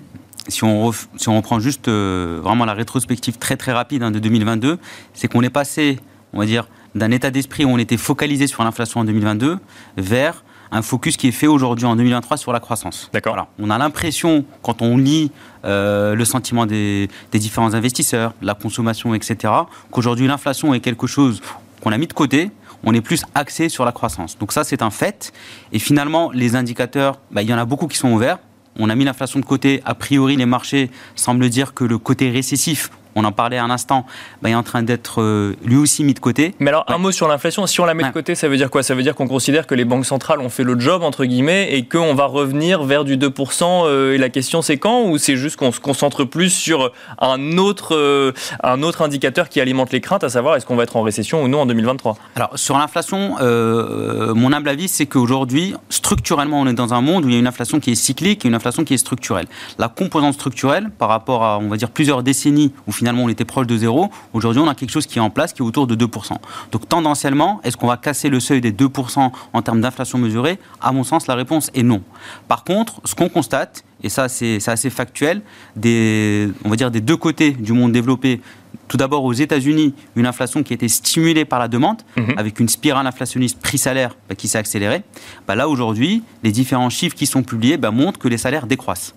si 0.49 0.65
on, 0.65 0.91
si 0.91 1.29
on 1.29 1.37
reprend 1.37 1.61
juste 1.61 1.89
vraiment 1.89 2.65
la 2.65 2.75
rétrospective 2.75 3.39
très 3.39 3.57
très 3.57 3.71
rapide 3.71 4.03
hein, 4.03 4.11
de 4.11 4.19
2022, 4.19 4.79
c'est 5.15 5.29
qu'on 5.29 5.43
est 5.43 5.51
passé, 5.51 6.01
on 6.33 6.41
va 6.41 6.47
dire, 6.47 6.67
d'un 6.97 7.13
état 7.13 7.31
d'esprit 7.31 7.65
où 7.65 7.69
on 7.69 7.79
était 7.79 7.97
focalisé 7.97 8.49
sur 8.49 8.65
l'inflation 8.65 8.99
en 8.99 9.05
2022 9.05 9.59
vers 9.97 10.43
un 10.73 10.83
focus 10.83 11.17
qui 11.17 11.29
est 11.29 11.33
fait 11.33 11.47
aujourd'hui 11.47 11.87
en 11.87 11.97
2023 11.97 12.37
sur 12.37 12.53
la 12.53 12.61
croissance. 12.61 13.11
D'accord. 13.13 13.35
Voilà. 13.35 13.49
On 13.59 13.71
a 13.71 13.79
l'impression, 13.79 14.45
quand 14.63 14.83
on 14.83 14.97
lit 14.97 15.31
euh, 15.65 16.15
le 16.15 16.25
sentiment 16.25 16.67
des, 16.67 17.09
différents 17.33 17.75
investisseurs, 17.75 18.35
la 18.43 18.55
consommation, 18.55 19.15
etc., 19.15 19.53
qu'aujourd'hui 19.91 20.27
l'inflation 20.27 20.75
est 20.75 20.81
quelque 20.81 21.07
chose 21.07 21.41
qu'on 21.81 21.93
a 21.93 21.99
mis 21.99 22.07
de 22.07 22.13
côté, 22.13 22.51
on 22.85 22.95
est 22.95 23.01
plus 23.01 23.25
axé 23.35 23.69
sur 23.69 23.85
la 23.85 23.93
croissance. 23.93 24.39
Donc 24.39 24.53
ça, 24.53 24.65
c'est 24.65 24.83
un 24.83 24.91
fait. 24.91 25.33
Et 25.73 25.79
finalement, 25.79 26.31
les 26.33 26.57
indicateurs, 26.57 27.19
bah, 27.31 27.43
il 27.43 27.49
y 27.49 27.55
en 27.55 27.59
a 27.59 27.65
beaucoup 27.65 27.89
qui 27.89 27.99
sont 27.99 28.13
ouverts. 28.13 28.39
On 28.79 28.89
a 28.89 28.95
mis 28.95 29.05
l'inflation 29.05 29.41
de 29.41 29.45
côté. 29.45 29.83
A 29.85 29.95
priori, 29.95 30.37
les 30.37 30.47
marchés 30.47 30.91
semblent 31.15 31.49
dire 31.49 31.75
que 31.75 31.85
le 31.85 31.99
côté 31.99 32.31
récessif 32.31 32.91
on 33.15 33.25
en 33.25 33.33
parlait 33.33 33.59
un 33.59 33.71
instant, 33.71 34.07
bah, 34.43 34.51
est 34.51 34.55
en 34.55 34.63
train 34.63 34.83
d'être 34.83 35.21
euh, 35.21 35.55
lui 35.65 35.77
aussi 35.77 36.05
mis 36.05 36.15
de 36.15 36.19
côté. 36.19 36.55
Mais 36.59 36.71
alors, 36.71 36.85
un 36.89 36.99
mot 36.99 37.13
sur 37.13 37.29
l'inflation. 37.29 37.67
Si 37.67 37.81
on 37.81 37.85
la 37.85 37.95
met 37.95 38.05
de 38.05 38.11
côté, 38.11 38.35
ça 38.35 38.49
veut 38.49 38.57
dire 38.57 38.71
quoi? 38.71 38.83
Ça 38.83 38.95
veut 38.95 39.03
dire 39.03 39.15
qu'on 39.15 39.29
considère 39.29 39.67
que 39.67 39.75
les 39.75 39.85
banques 39.85 40.07
centrales 40.07 40.41
ont 40.41 40.49
fait 40.49 40.65
le 40.65 40.79
job, 40.79 41.03
entre 41.03 41.25
guillemets, 41.25 41.75
et 41.75 41.85
qu'on 41.85 42.15
va 42.15 42.27
revenir 42.27 42.83
vers 42.85 43.05
du 43.05 43.17
2%. 43.17 43.87
Euh, 43.87 44.15
et 44.15 44.19
la 44.19 44.29
question, 44.29 44.63
c'est 44.63 44.79
quand? 44.79 45.03
Ou 45.05 45.19
c'est 45.19 45.37
juste 45.37 45.57
qu'on 45.57 45.73
se 45.73 45.81
concentre 45.81 46.25
plus 46.25 46.51
sur 46.51 46.93
un 47.19 47.59
autre, 47.59 47.97
euh, 47.97 48.33
un 48.63 48.83
autre 48.83 49.03
indicateur 49.03 49.49
qui 49.49 49.61
alimente 49.61 49.93
les 49.93 50.01
craintes, 50.01 50.25
à 50.25 50.29
savoir 50.29 50.57
est-ce 50.57 50.67
qu'on 50.67 50.77
va 50.77 50.85
être 50.85 50.97
en 50.97 51.03
récession 51.03 51.43
ou 51.43 51.49
non 51.49 51.63
en 51.63 51.67
2023 51.67 52.17
Alors, 52.37 52.51
sur 52.55 52.79
l'inflation, 52.79 53.37
mon 53.41 54.53
humble 54.53 54.69
avis, 54.69 54.89
c'est 54.89 55.07
qu'aujourd'hui, 55.07 55.75
structurellement, 55.89 56.61
on 56.61 56.67
est 56.67 56.75
dans 56.75 56.95
un 56.95 57.01
monde 57.01 57.25
où 57.25 57.29
il 57.29 57.35
y 57.35 57.37
a 57.37 57.41
une 57.41 57.47
inflation 57.47 57.81
qui 57.81 57.91
est 57.93 57.95
cyclique 57.95 58.45
et 58.45 58.49
une 58.49 58.55
inflation 58.55 58.85
qui 58.85 58.95
est 58.95 58.99
structurelle. 58.99 59.47
La 59.79 59.89
composante 59.89 60.35
structurelle, 60.35 60.91
par 60.99 61.09
rapport 61.09 61.45
à, 61.45 61.59
on 61.59 61.69
va 61.69 61.77
dire, 61.77 61.91
plusieurs 61.91 62.23
décennies 62.23 62.73
où 62.87 62.93
finalement 63.01 63.25
on 63.25 63.31
était 63.31 63.47
proche 63.47 63.67
de 63.67 63.79
zéro. 63.79 64.11
Aujourd'hui, 64.35 64.61
on 64.61 64.69
a 64.69 64.75
quelque 64.75 64.91
chose 64.91 65.07
qui 65.07 65.17
est 65.19 65.23
en 65.23 65.31
place 65.31 65.55
qui 65.55 65.63
est 65.63 65.65
autour 65.65 65.87
de 65.87 65.97
2%. 65.97 66.35
Donc 66.71 66.87
tendanciellement, 66.87 67.63
est-ce 67.65 67.79
qu'on 67.79 67.87
va 67.87 67.97
casser 67.97 68.29
le 68.29 68.41
seuil 68.41 68.61
des 68.61 68.73
2% 68.73 69.31
en 69.55 69.63
termes 69.63 69.81
d'inflation 69.81 70.19
mesurée? 70.19 70.59
À 70.83 70.93
mon 70.93 71.03
sens, 71.03 71.27
la 71.27 71.35
réponse 71.35 71.71
est 71.73 71.83
non. 71.83 72.03
Par 72.47 72.63
contre, 72.63 73.01
ce 73.07 73.15
qu'on 73.15 73.31
constate, 73.31 73.85
et 74.03 74.11
ça 74.11 74.29
c'est 74.29 74.69
assez 74.69 74.91
factuel, 74.91 75.41
des, 75.77 76.51
on 76.63 76.69
va 76.69 76.77
dire 76.77 76.91
des 76.91 77.01
deux 77.01 77.17
côtés 77.17 77.53
du 77.53 77.73
monde 77.73 77.93
développé, 77.93 78.43
tout 78.89 78.99
d'abord 78.99 79.25
aux 79.25 79.33
États-Unis, 79.33 79.95
une 80.15 80.27
inflation 80.27 80.63
qui 80.63 80.75
a 80.75 80.77
été 80.77 80.89
stimulée 80.89 81.47
par 81.47 81.59
la 81.59 81.69
demande, 81.69 82.03
mhm. 82.19 82.35
avec 82.37 82.61
une 82.61 82.69
spirale 82.69 83.07
inflationniste 83.07 83.59
prix-salaire 83.63 84.15
bah, 84.29 84.35
qui 84.35 84.47
s'est 84.47 84.59
accélérée. 84.59 85.03
Bah, 85.49 85.55
là 85.55 85.71
aujourd'hui, 85.71 86.23
les 86.43 86.53
différents 86.53 86.91
chiffres 86.91 87.17
qui 87.17 87.25
sont 87.25 87.43
publiés 87.43 87.79
bah, 87.79 87.93
montrent 87.93 88.19
que 88.19 88.29
les 88.29 88.37
salaires 88.37 88.67
décroissent. 88.67 89.15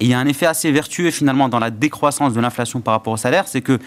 Et 0.00 0.04
il 0.04 0.08
y 0.08 0.14
a 0.14 0.18
un 0.18 0.26
effet 0.26 0.46
assez 0.46 0.70
vertueux 0.72 1.10
finalement 1.10 1.48
dans 1.48 1.58
la 1.58 1.70
décroissance 1.70 2.32
de 2.32 2.40
l'inflation 2.40 2.80
par 2.80 2.94
rapport 2.94 3.12
au 3.12 3.16
salaire, 3.16 3.48
c'est 3.48 3.60
que 3.60 3.78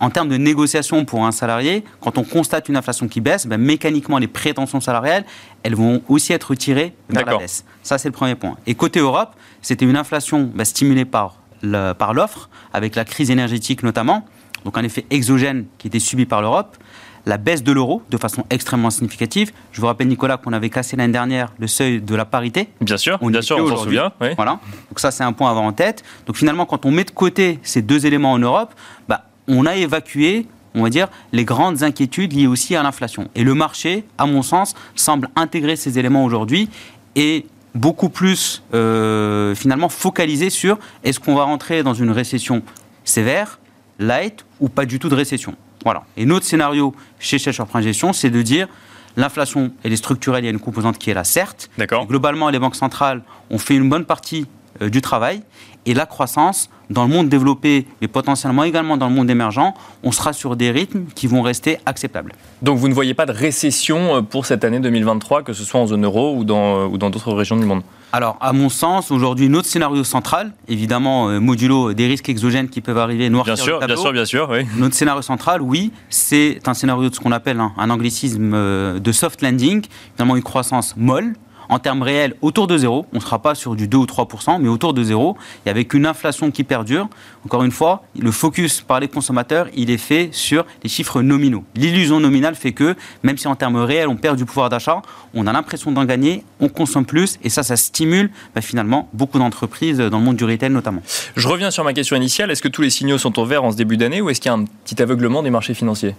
en 0.00 0.10
termes 0.10 0.28
de 0.28 0.36
négociation 0.36 1.04
pour 1.04 1.24
un 1.24 1.30
salarié, 1.30 1.84
quand 2.00 2.18
on 2.18 2.24
constate 2.24 2.68
une 2.68 2.76
inflation 2.76 3.06
qui 3.06 3.20
baisse, 3.20 3.46
ben, 3.46 3.60
mécaniquement 3.60 4.18
les 4.18 4.26
prétentions 4.26 4.80
salariales, 4.80 5.24
elles 5.62 5.76
vont 5.76 6.02
aussi 6.08 6.32
être 6.32 6.56
tirées 6.56 6.92
vers 7.08 7.24
la 7.24 7.38
baisse. 7.38 7.64
Ça, 7.84 7.98
c'est 7.98 8.08
le 8.08 8.12
premier 8.12 8.34
point. 8.34 8.56
Et 8.66 8.74
côté 8.74 8.98
Europe, 8.98 9.36
c'était 9.60 9.84
une 9.84 9.96
inflation 9.96 10.50
ben, 10.52 10.64
stimulée 10.64 11.04
par 11.04 11.38
l'offre, 11.62 12.50
avec 12.72 12.96
la 12.96 13.04
crise 13.04 13.30
énergétique 13.30 13.84
notamment, 13.84 14.26
donc 14.64 14.76
un 14.76 14.82
effet 14.82 15.06
exogène 15.10 15.66
qui 15.78 15.86
était 15.86 16.00
subi 16.00 16.26
par 16.26 16.42
l'Europe 16.42 16.76
la 17.26 17.36
baisse 17.36 17.62
de 17.62 17.72
l'euro 17.72 18.02
de 18.10 18.16
façon 18.16 18.44
extrêmement 18.50 18.90
significative. 18.90 19.52
Je 19.72 19.80
vous 19.80 19.86
rappelle, 19.86 20.08
Nicolas, 20.08 20.36
qu'on 20.36 20.52
avait 20.52 20.70
cassé 20.70 20.96
l'année 20.96 21.12
dernière 21.12 21.52
le 21.58 21.66
seuil 21.66 22.00
de 22.00 22.14
la 22.14 22.24
parité. 22.24 22.68
Bien 22.80 22.96
sûr, 22.96 23.18
on 23.20 23.30
bien 23.30 23.42
sûr, 23.42 23.58
on 23.58 23.68
s'en 23.68 23.76
souvient. 23.76 24.12
Voilà. 24.36 24.60
Donc 24.88 24.98
ça, 24.98 25.10
c'est 25.10 25.24
un 25.24 25.32
point 25.32 25.48
à 25.48 25.50
avoir 25.50 25.64
en 25.64 25.72
tête. 25.72 26.02
Donc 26.26 26.36
finalement, 26.36 26.66
quand 26.66 26.84
on 26.86 26.90
met 26.90 27.04
de 27.04 27.10
côté 27.10 27.58
ces 27.62 27.82
deux 27.82 28.06
éléments 28.06 28.32
en 28.32 28.38
Europe, 28.38 28.74
bah, 29.08 29.24
on 29.48 29.66
a 29.66 29.76
évacué 29.76 30.46
on 30.74 30.82
va 30.82 30.88
dire, 30.90 31.08
les 31.32 31.44
grandes 31.44 31.82
inquiétudes 31.82 32.32
liées 32.32 32.46
aussi 32.46 32.74
à 32.76 32.82
l'inflation. 32.82 33.28
Et 33.34 33.44
le 33.44 33.52
marché, 33.54 34.04
à 34.16 34.26
mon 34.26 34.40
sens, 34.42 34.74
semble 34.94 35.28
intégrer 35.36 35.76
ces 35.76 35.98
éléments 35.98 36.24
aujourd'hui 36.24 36.70
et 37.14 37.44
beaucoup 37.74 38.08
plus 38.08 38.62
euh, 38.74 39.54
finalement 39.54 39.88
focalisé 39.88 40.50
sur 40.50 40.78
est-ce 41.04 41.20
qu'on 41.20 41.34
va 41.34 41.44
rentrer 41.44 41.82
dans 41.82 41.94
une 41.94 42.10
récession 42.10 42.62
sévère, 43.04 43.58
light 44.02 44.44
ou 44.60 44.68
pas 44.68 44.84
du 44.84 44.98
tout 44.98 45.08
de 45.08 45.14
récession. 45.14 45.54
Voilà. 45.84 46.04
Et 46.16 46.26
notre 46.26 46.46
scénario 46.46 46.94
chez 47.18 47.38
Chercheurs 47.38 47.68
Gestion, 47.80 48.12
c'est 48.12 48.30
de 48.30 48.42
dire 48.42 48.68
l'inflation, 49.16 49.72
elle 49.82 49.92
est 49.92 49.96
structurelle, 49.96 50.44
il 50.44 50.46
y 50.46 50.50
a 50.50 50.52
une 50.52 50.60
composante 50.60 50.98
qui 50.98 51.10
est 51.10 51.14
là, 51.14 51.24
certes. 51.24 51.70
D'accord. 51.78 52.06
Globalement, 52.06 52.50
les 52.50 52.58
banques 52.58 52.76
centrales 52.76 53.22
ont 53.50 53.58
fait 53.58 53.74
une 53.74 53.88
bonne 53.88 54.04
partie 54.04 54.46
euh, 54.80 54.88
du 54.88 55.00
travail 55.02 55.42
et 55.84 55.94
la 55.94 56.06
croissance 56.06 56.70
dans 56.90 57.04
le 57.04 57.10
monde 57.10 57.28
développé, 57.28 57.86
mais 58.00 58.08
potentiellement 58.08 58.64
également 58.64 58.96
dans 58.96 59.08
le 59.08 59.14
monde 59.14 59.30
émergent, 59.30 59.74
on 60.02 60.12
sera 60.12 60.32
sur 60.32 60.56
des 60.56 60.70
rythmes 60.70 61.06
qui 61.14 61.26
vont 61.26 61.42
rester 61.42 61.78
acceptables. 61.86 62.34
Donc 62.60 62.78
vous 62.78 62.88
ne 62.88 62.94
voyez 62.94 63.14
pas 63.14 63.26
de 63.26 63.32
récession 63.32 64.16
euh, 64.16 64.22
pour 64.22 64.46
cette 64.46 64.64
année 64.64 64.80
2023, 64.80 65.42
que 65.42 65.52
ce 65.52 65.64
soit 65.64 65.80
en 65.80 65.86
zone 65.86 66.04
euro 66.04 66.36
ou 66.36 66.44
dans, 66.44 66.86
ou 66.86 66.98
dans 66.98 67.10
d'autres 67.10 67.32
régions 67.32 67.56
du 67.56 67.66
monde? 67.66 67.82
Alors, 68.12 68.36
à 68.40 68.52
mon 68.52 68.68
sens, 68.68 69.10
aujourd'hui, 69.10 69.48
notre 69.48 69.66
scénario 69.66 70.04
central, 70.04 70.52
évidemment, 70.68 71.28
modulo 71.40 71.94
des 71.94 72.06
risques 72.06 72.28
exogènes 72.28 72.68
qui 72.68 72.80
peuvent 72.82 72.98
arriver, 72.98 73.30
noircir 73.30 73.54
bien 73.54 73.64
sûr, 73.64 73.78
Bien 73.78 73.96
sûr, 73.96 74.12
bien 74.12 74.24
sûr, 74.24 74.48
oui. 74.50 74.66
Notre 74.76 74.94
scénario 74.94 75.22
central, 75.22 75.62
oui, 75.62 75.92
c'est 76.10 76.60
un 76.66 76.74
scénario 76.74 77.08
de 77.08 77.14
ce 77.14 77.20
qu'on 77.20 77.32
appelle 77.32 77.58
un, 77.58 77.72
un 77.78 77.90
anglicisme 77.90 79.00
de 79.00 79.12
soft 79.12 79.40
landing, 79.40 79.82
finalement 80.14 80.36
une 80.36 80.42
croissance 80.42 80.94
molle, 80.96 81.34
en 81.72 81.78
termes 81.78 82.02
réels 82.02 82.34
autour 82.42 82.66
de 82.66 82.76
zéro. 82.76 83.06
On 83.12 83.16
ne 83.16 83.22
sera 83.22 83.40
pas 83.40 83.54
sur 83.54 83.74
du 83.74 83.88
2 83.88 83.96
ou 83.96 84.04
3% 84.04 84.60
mais 84.60 84.68
autour 84.68 84.92
de 84.92 85.02
zéro. 85.02 85.36
Et 85.64 85.70
avec 85.70 85.94
une 85.94 86.06
inflation 86.06 86.50
qui 86.50 86.64
perdure, 86.64 87.08
encore 87.46 87.64
une 87.64 87.70
fois, 87.70 88.02
le 88.18 88.30
focus 88.30 88.82
par 88.82 89.00
les 89.00 89.08
consommateurs, 89.08 89.68
il 89.74 89.90
est 89.90 89.96
fait 89.96 90.28
sur 90.32 90.66
les 90.82 90.90
chiffres 90.90 91.22
nominaux. 91.22 91.64
L'illusion 91.74 92.20
nominale 92.20 92.54
fait 92.54 92.72
que, 92.72 92.94
même 93.22 93.38
si 93.38 93.48
en 93.48 93.56
termes 93.56 93.76
réels, 93.76 94.08
on 94.08 94.16
perd 94.16 94.36
du 94.36 94.44
pouvoir 94.44 94.68
d'achat, 94.68 95.00
on 95.34 95.46
a 95.46 95.52
l'impression 95.52 95.92
d'en 95.92 96.04
gagner, 96.04 96.44
on 96.60 96.68
consomme 96.68 97.06
plus, 97.06 97.38
et 97.42 97.48
ça, 97.48 97.62
ça 97.62 97.76
stimule 97.76 98.30
bah, 98.54 98.60
finalement 98.60 99.08
beaucoup 99.14 99.38
d'entreprises 99.38 99.98
dans 99.98 100.18
le 100.18 100.24
monde 100.24 100.36
du 100.36 100.44
retail 100.44 100.70
notamment. 100.70 101.02
Je 101.36 101.48
reviens 101.48 101.70
sur 101.70 101.84
ma 101.84 101.94
question 101.94 102.16
initiale. 102.16 102.50
Est-ce 102.50 102.62
que 102.62 102.68
tous 102.68 102.82
les 102.82 102.90
signaux 102.90 103.18
sont 103.18 103.38
au 103.38 103.46
vert 103.46 103.64
en 103.64 103.72
ce 103.72 103.76
début 103.76 103.96
d'année 103.96 104.20
ou 104.20 104.28
est-ce 104.28 104.40
qu'il 104.40 104.50
y 104.50 104.54
a 104.54 104.58
un 104.58 104.64
petit 104.84 105.00
aveuglement 105.02 105.42
des 105.42 105.50
marchés 105.50 105.74
financiers? 105.74 106.14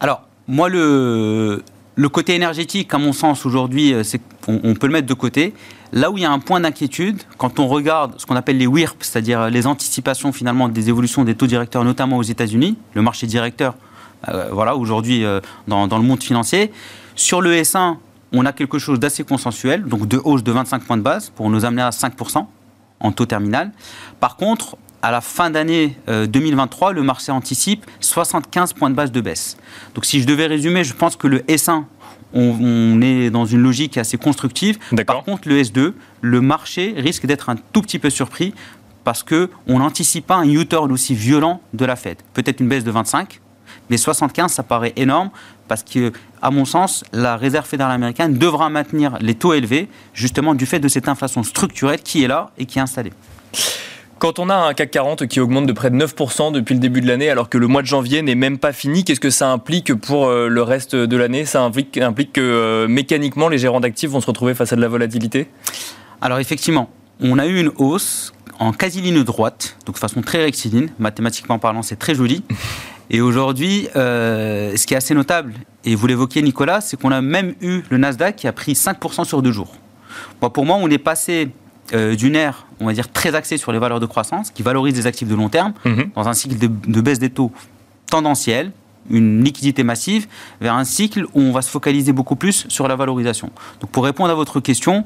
Alors, 0.00 0.22
moi, 0.48 0.68
le, 0.68 1.62
le 2.00 2.08
côté 2.08 2.34
énergétique, 2.34 2.94
à 2.94 2.98
mon 2.98 3.12
sens, 3.12 3.44
aujourd'hui, 3.44 3.92
euh, 3.92 4.02
on, 4.48 4.72
peut 4.72 4.86
le 4.86 4.94
mettre 4.94 5.06
de 5.06 5.12
côté. 5.12 5.52
Là 5.92 6.10
où 6.10 6.16
il 6.16 6.22
y 6.22 6.24
a 6.24 6.32
un 6.32 6.38
point 6.38 6.58
d'inquiétude, 6.58 7.20
quand 7.36 7.58
on 7.58 7.68
regarde 7.68 8.14
ce 8.16 8.24
qu'on 8.24 8.36
appelle 8.36 8.56
les 8.56 8.66
WIRP, 8.66 9.02
c'est-à-dire 9.02 9.50
les 9.50 9.66
anticipations 9.66 10.32
finalement 10.32 10.70
des 10.70 10.88
évolutions 10.88 11.24
des 11.24 11.34
taux 11.34 11.46
directeurs, 11.46 11.84
notamment 11.84 12.16
aux 12.16 12.22
États-Unis, 12.22 12.78
le 12.94 13.02
marché 13.02 13.26
directeur, 13.26 13.74
euh, 14.28 14.48
voilà, 14.50 14.76
aujourd'hui 14.76 15.26
euh, 15.26 15.40
dans, 15.68 15.86
le 15.86 16.02
monde 16.02 16.22
financier. 16.22 16.72
Sur 17.16 17.42
le 17.42 17.52
S1, 17.52 17.96
on 18.32 18.46
a 18.46 18.52
quelque 18.54 18.78
chose 18.78 18.98
d'assez 18.98 19.22
consensuel, 19.22 19.84
donc 19.84 20.08
de 20.08 20.18
hausse 20.24 20.42
de 20.42 20.52
25 20.52 20.82
points 20.84 20.96
de 20.96 21.02
base 21.02 21.28
pour 21.28 21.50
nous 21.50 21.66
amener 21.66 21.82
à 21.82 21.90
5% 21.90 22.46
en 23.00 23.12
taux 23.12 23.26
terminal. 23.26 23.72
Par 24.20 24.36
contre, 24.36 24.78
à 25.02 25.10
la 25.10 25.20
fin 25.20 25.50
d'année 25.50 25.96
2023, 26.06 26.92
le 26.92 27.02
marché 27.02 27.32
anticipe 27.32 27.86
75 28.00 28.74
points 28.74 28.90
de 28.90 28.94
base 28.94 29.12
de 29.12 29.20
baisse. 29.20 29.56
Donc 29.94 30.04
si 30.04 30.20
je 30.20 30.26
devais 30.26 30.46
résumer, 30.46 30.84
je 30.84 30.94
pense 30.94 31.16
que 31.16 31.26
le 31.26 31.38
S1, 31.40 31.84
on, 32.32 33.00
est 33.02 33.30
dans 33.30 33.44
une 33.44 33.62
logique 33.62 33.98
assez 33.98 34.16
constructive. 34.16 34.78
Par 35.06 35.24
contre, 35.24 35.48
le 35.48 35.62
S2, 35.62 35.92
le 36.20 36.40
marché 36.40 36.94
risque 36.96 37.26
d'être 37.26 37.48
un 37.48 37.56
tout 37.56 37.82
petit 37.82 37.98
peu 37.98 38.10
surpris 38.10 38.54
parce 39.04 39.22
qu'on 39.22 39.78
n'anticipe 39.78 40.26
pas 40.26 40.36
un 40.36 40.48
U-turn 40.48 40.92
aussi 40.92 41.14
violent 41.14 41.60
de 41.72 41.84
la 41.84 41.96
Fed. 41.96 42.18
Peut-être 42.34 42.60
une 42.60 42.68
baisse 42.68 42.84
de 42.84 42.90
25, 42.90 43.40
mais 43.88 43.96
75, 43.96 44.52
ça 44.52 44.62
paraît 44.62 44.92
énorme 44.96 45.30
parce 45.68 45.82
que, 45.82 46.12
à 46.42 46.50
mon 46.50 46.64
sens, 46.64 47.04
la 47.12 47.36
Réserve 47.36 47.66
fédérale 47.66 47.94
américaine 47.94 48.34
devra 48.34 48.68
maintenir 48.68 49.16
les 49.20 49.34
taux 49.34 49.54
élevés, 49.54 49.88
justement 50.14 50.54
du 50.54 50.66
fait 50.66 50.80
de 50.80 50.88
cette 50.88 51.08
inflation 51.08 51.42
structurelle 51.42 52.00
qui 52.02 52.22
est 52.24 52.28
là 52.28 52.50
et 52.58 52.66
qui 52.66 52.78
est 52.78 52.82
installée. 52.82 53.12
Quand 54.20 54.38
on 54.38 54.50
a 54.50 54.54
un 54.54 54.74
CAC 54.74 54.90
40 54.90 55.26
qui 55.28 55.40
augmente 55.40 55.64
de 55.64 55.72
près 55.72 55.88
de 55.88 55.96
9% 55.96 56.52
depuis 56.52 56.74
le 56.74 56.80
début 56.80 57.00
de 57.00 57.06
l'année, 57.06 57.30
alors 57.30 57.48
que 57.48 57.56
le 57.56 57.66
mois 57.68 57.80
de 57.80 57.86
janvier 57.86 58.20
n'est 58.20 58.34
même 58.34 58.58
pas 58.58 58.74
fini, 58.74 59.02
qu'est-ce 59.02 59.18
que 59.18 59.30
ça 59.30 59.50
implique 59.50 59.94
pour 59.94 60.26
euh, 60.26 60.46
le 60.46 60.62
reste 60.62 60.94
de 60.94 61.16
l'année? 61.16 61.46
Ça 61.46 61.62
implique, 61.62 61.96
implique 61.96 62.34
que 62.34 62.40
euh, 62.42 62.86
mécaniquement, 62.86 63.48
les 63.48 63.56
gérants 63.56 63.80
d'actifs 63.80 64.10
vont 64.10 64.20
se 64.20 64.26
retrouver 64.26 64.52
face 64.52 64.74
à 64.74 64.76
de 64.76 64.82
la 64.82 64.88
volatilité? 64.88 65.48
Alors 66.20 66.38
effectivement, 66.38 66.90
on 67.22 67.38
a 67.38 67.46
eu 67.46 67.60
une 67.60 67.72
hausse 67.78 68.34
en 68.58 68.72
quasi-ligne 68.72 69.24
droite, 69.24 69.78
donc 69.86 69.94
de 69.94 70.00
façon 70.00 70.20
très 70.20 70.42
rectiligne, 70.42 70.90
mathématiquement 70.98 71.58
parlant, 71.58 71.80
c'est 71.80 71.96
très 71.96 72.14
joli. 72.14 72.44
Et 73.08 73.22
aujourd'hui, 73.22 73.88
euh, 73.96 74.76
ce 74.76 74.86
qui 74.86 74.92
est 74.92 74.98
assez 74.98 75.14
notable, 75.14 75.54
et 75.86 75.94
vous 75.94 76.06
l'évoquiez 76.06 76.42
Nicolas, 76.42 76.82
c'est 76.82 77.00
qu'on 77.00 77.10
a 77.10 77.22
même 77.22 77.54
eu 77.62 77.80
le 77.88 77.96
Nasdaq 77.96 78.36
qui 78.36 78.46
a 78.46 78.52
pris 78.52 78.74
5% 78.74 79.24
sur 79.24 79.40
deux 79.40 79.50
jours. 79.50 79.72
pour 80.40 80.66
moi, 80.66 80.76
on 80.76 80.88
est 80.90 80.98
passé 80.98 81.48
euh, 81.92 82.14
d'une 82.14 82.36
ère, 82.36 82.66
on 82.80 82.86
va 82.86 82.92
dire, 82.92 83.10
très 83.10 83.34
axée 83.34 83.56
sur 83.56 83.72
les 83.72 83.78
valeurs 83.78 84.00
de 84.00 84.06
croissance, 84.06 84.50
qui 84.50 84.62
valorise 84.62 84.94
des 84.94 85.06
actifs 85.06 85.28
de 85.28 85.34
long 85.34 85.48
terme, 85.48 85.72
mhm. 85.84 86.10
dans 86.14 86.28
un 86.28 86.34
cycle 86.34 86.56
de, 86.58 87.00
baisse 87.00 87.18
des 87.18 87.30
taux 87.30 87.52
tendanciel, 88.06 88.72
une 89.08 89.42
liquidité 89.42 89.82
massive, 89.82 90.26
vers 90.60 90.74
un 90.74 90.84
cycle 90.84 91.24
où 91.34 91.40
on 91.40 91.52
va 91.52 91.62
se 91.62 91.70
focaliser 91.70 92.12
beaucoup 92.12 92.36
plus 92.36 92.66
sur 92.68 92.86
la 92.86 92.96
valorisation. 92.96 93.50
Donc 93.80 93.90
pour 93.90 94.04
répondre 94.04 94.30
à 94.30 94.34
votre 94.34 94.60
question, 94.60 95.04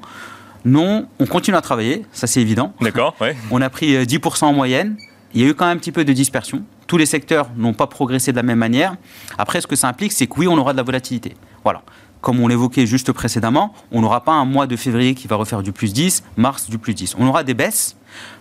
non, 0.64 1.06
on 1.18 1.26
continue 1.26 1.56
à 1.56 1.60
travailler, 1.60 2.04
ça 2.12 2.26
c'est 2.26 2.40
évident. 2.40 2.74
D'accord, 2.80 3.14
ouais. 3.20 3.36
On 3.50 3.60
a 3.62 3.70
pris 3.70 3.96
10% 4.04 4.44
euh, 4.44 4.46
en 4.48 4.52
moyenne. 4.52 4.96
Il 5.34 5.42
y 5.42 5.44
a 5.44 5.48
eu 5.48 5.54
quand 5.54 5.66
même 5.66 5.76
un 5.76 5.80
petit 5.80 5.92
peu 5.92 6.04
de 6.04 6.12
dispersion. 6.12 6.62
Tous 6.86 6.96
les 6.96 7.06
secteurs 7.06 7.48
n'ont 7.56 7.72
pas 7.72 7.86
progressé 7.86 8.30
de 8.30 8.36
la 8.36 8.42
même 8.42 8.58
manière. 8.58 8.94
Après, 9.36 9.60
ce 9.60 9.66
que 9.66 9.76
ça 9.76 9.88
implique, 9.88 10.12
c'est 10.12 10.26
que 10.26 10.34
oui, 10.38 10.46
on 10.46 10.56
aura 10.58 10.72
de 10.72 10.76
la 10.76 10.82
volatilité. 10.82 11.34
Voilà 11.64 11.82
comme 12.24 12.40
on 12.40 12.48
l'évoquait 12.48 12.86
juste 12.86 13.12
précédemment, 13.12 13.74
on 13.92 14.00
n'aura 14.00 14.24
pas 14.24 14.32
un 14.32 14.46
mois 14.46 14.66
de 14.66 14.76
février 14.76 15.14
qui 15.14 15.28
va 15.28 15.36
refaire 15.36 15.62
du 15.62 15.72
plus 15.72 15.92
10, 15.92 16.24
mars 16.38 16.70
du 16.70 16.78
plus 16.78 16.94
10. 16.94 17.16
On 17.18 17.26
aura 17.26 17.44
des 17.44 17.52
baisses. 17.52 17.96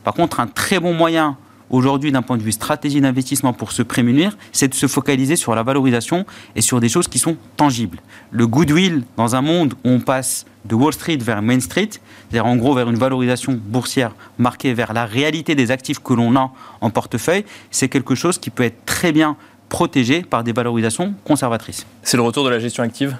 Par 0.05 0.13
contre, 0.13 0.39
un 0.39 0.47
très 0.47 0.79
bon 0.79 0.93
moyen 0.93 1.35
aujourd'hui 1.69 2.13
d'un 2.13 2.21
point 2.21 2.37
de 2.37 2.43
vue 2.43 2.53
stratégie 2.53 3.01
d'investissement 3.01 3.51
pour 3.51 3.73
se 3.73 3.81
prémunir, 3.81 4.37
c'est 4.53 4.69
de 4.69 4.73
se 4.73 4.87
focaliser 4.87 5.35
sur 5.35 5.53
la 5.53 5.63
valorisation 5.63 6.25
et 6.55 6.61
sur 6.61 6.79
des 6.79 6.87
choses 6.87 7.09
qui 7.09 7.19
sont 7.19 7.35
tangibles. 7.57 7.99
Le 8.31 8.47
goodwill 8.47 9.03
dans 9.17 9.35
un 9.35 9.41
monde 9.41 9.73
où 9.83 9.89
on 9.89 9.99
passe 9.99 10.45
de 10.63 10.75
Wall 10.75 10.93
Street 10.93 11.17
vers 11.17 11.41
Main 11.41 11.59
Street, 11.59 11.89
c'est-à-dire 11.91 12.45
en 12.45 12.55
gros 12.55 12.73
vers 12.73 12.89
une 12.89 12.95
valorisation 12.95 13.59
boursière 13.61 14.15
marquée 14.37 14.73
vers 14.73 14.93
la 14.93 15.05
réalité 15.05 15.55
des 15.55 15.71
actifs 15.71 15.99
que 15.99 16.13
l'on 16.13 16.37
a 16.37 16.51
en 16.79 16.89
portefeuille, 16.89 17.43
c'est 17.69 17.89
quelque 17.89 18.15
chose 18.15 18.37
qui 18.37 18.49
peut 18.49 18.63
être 18.63 18.85
très 18.85 19.11
bien 19.11 19.35
protégés 19.73 20.21
par 20.21 20.43
des 20.43 20.53
valorisations 20.53 21.15
conservatrices. 21.23 21.87
C'est 22.03 22.15
le 22.15 22.21
retour 22.21 22.45
de 22.45 22.49
la 22.51 22.59
gestion 22.59 22.83
active? 22.83 23.17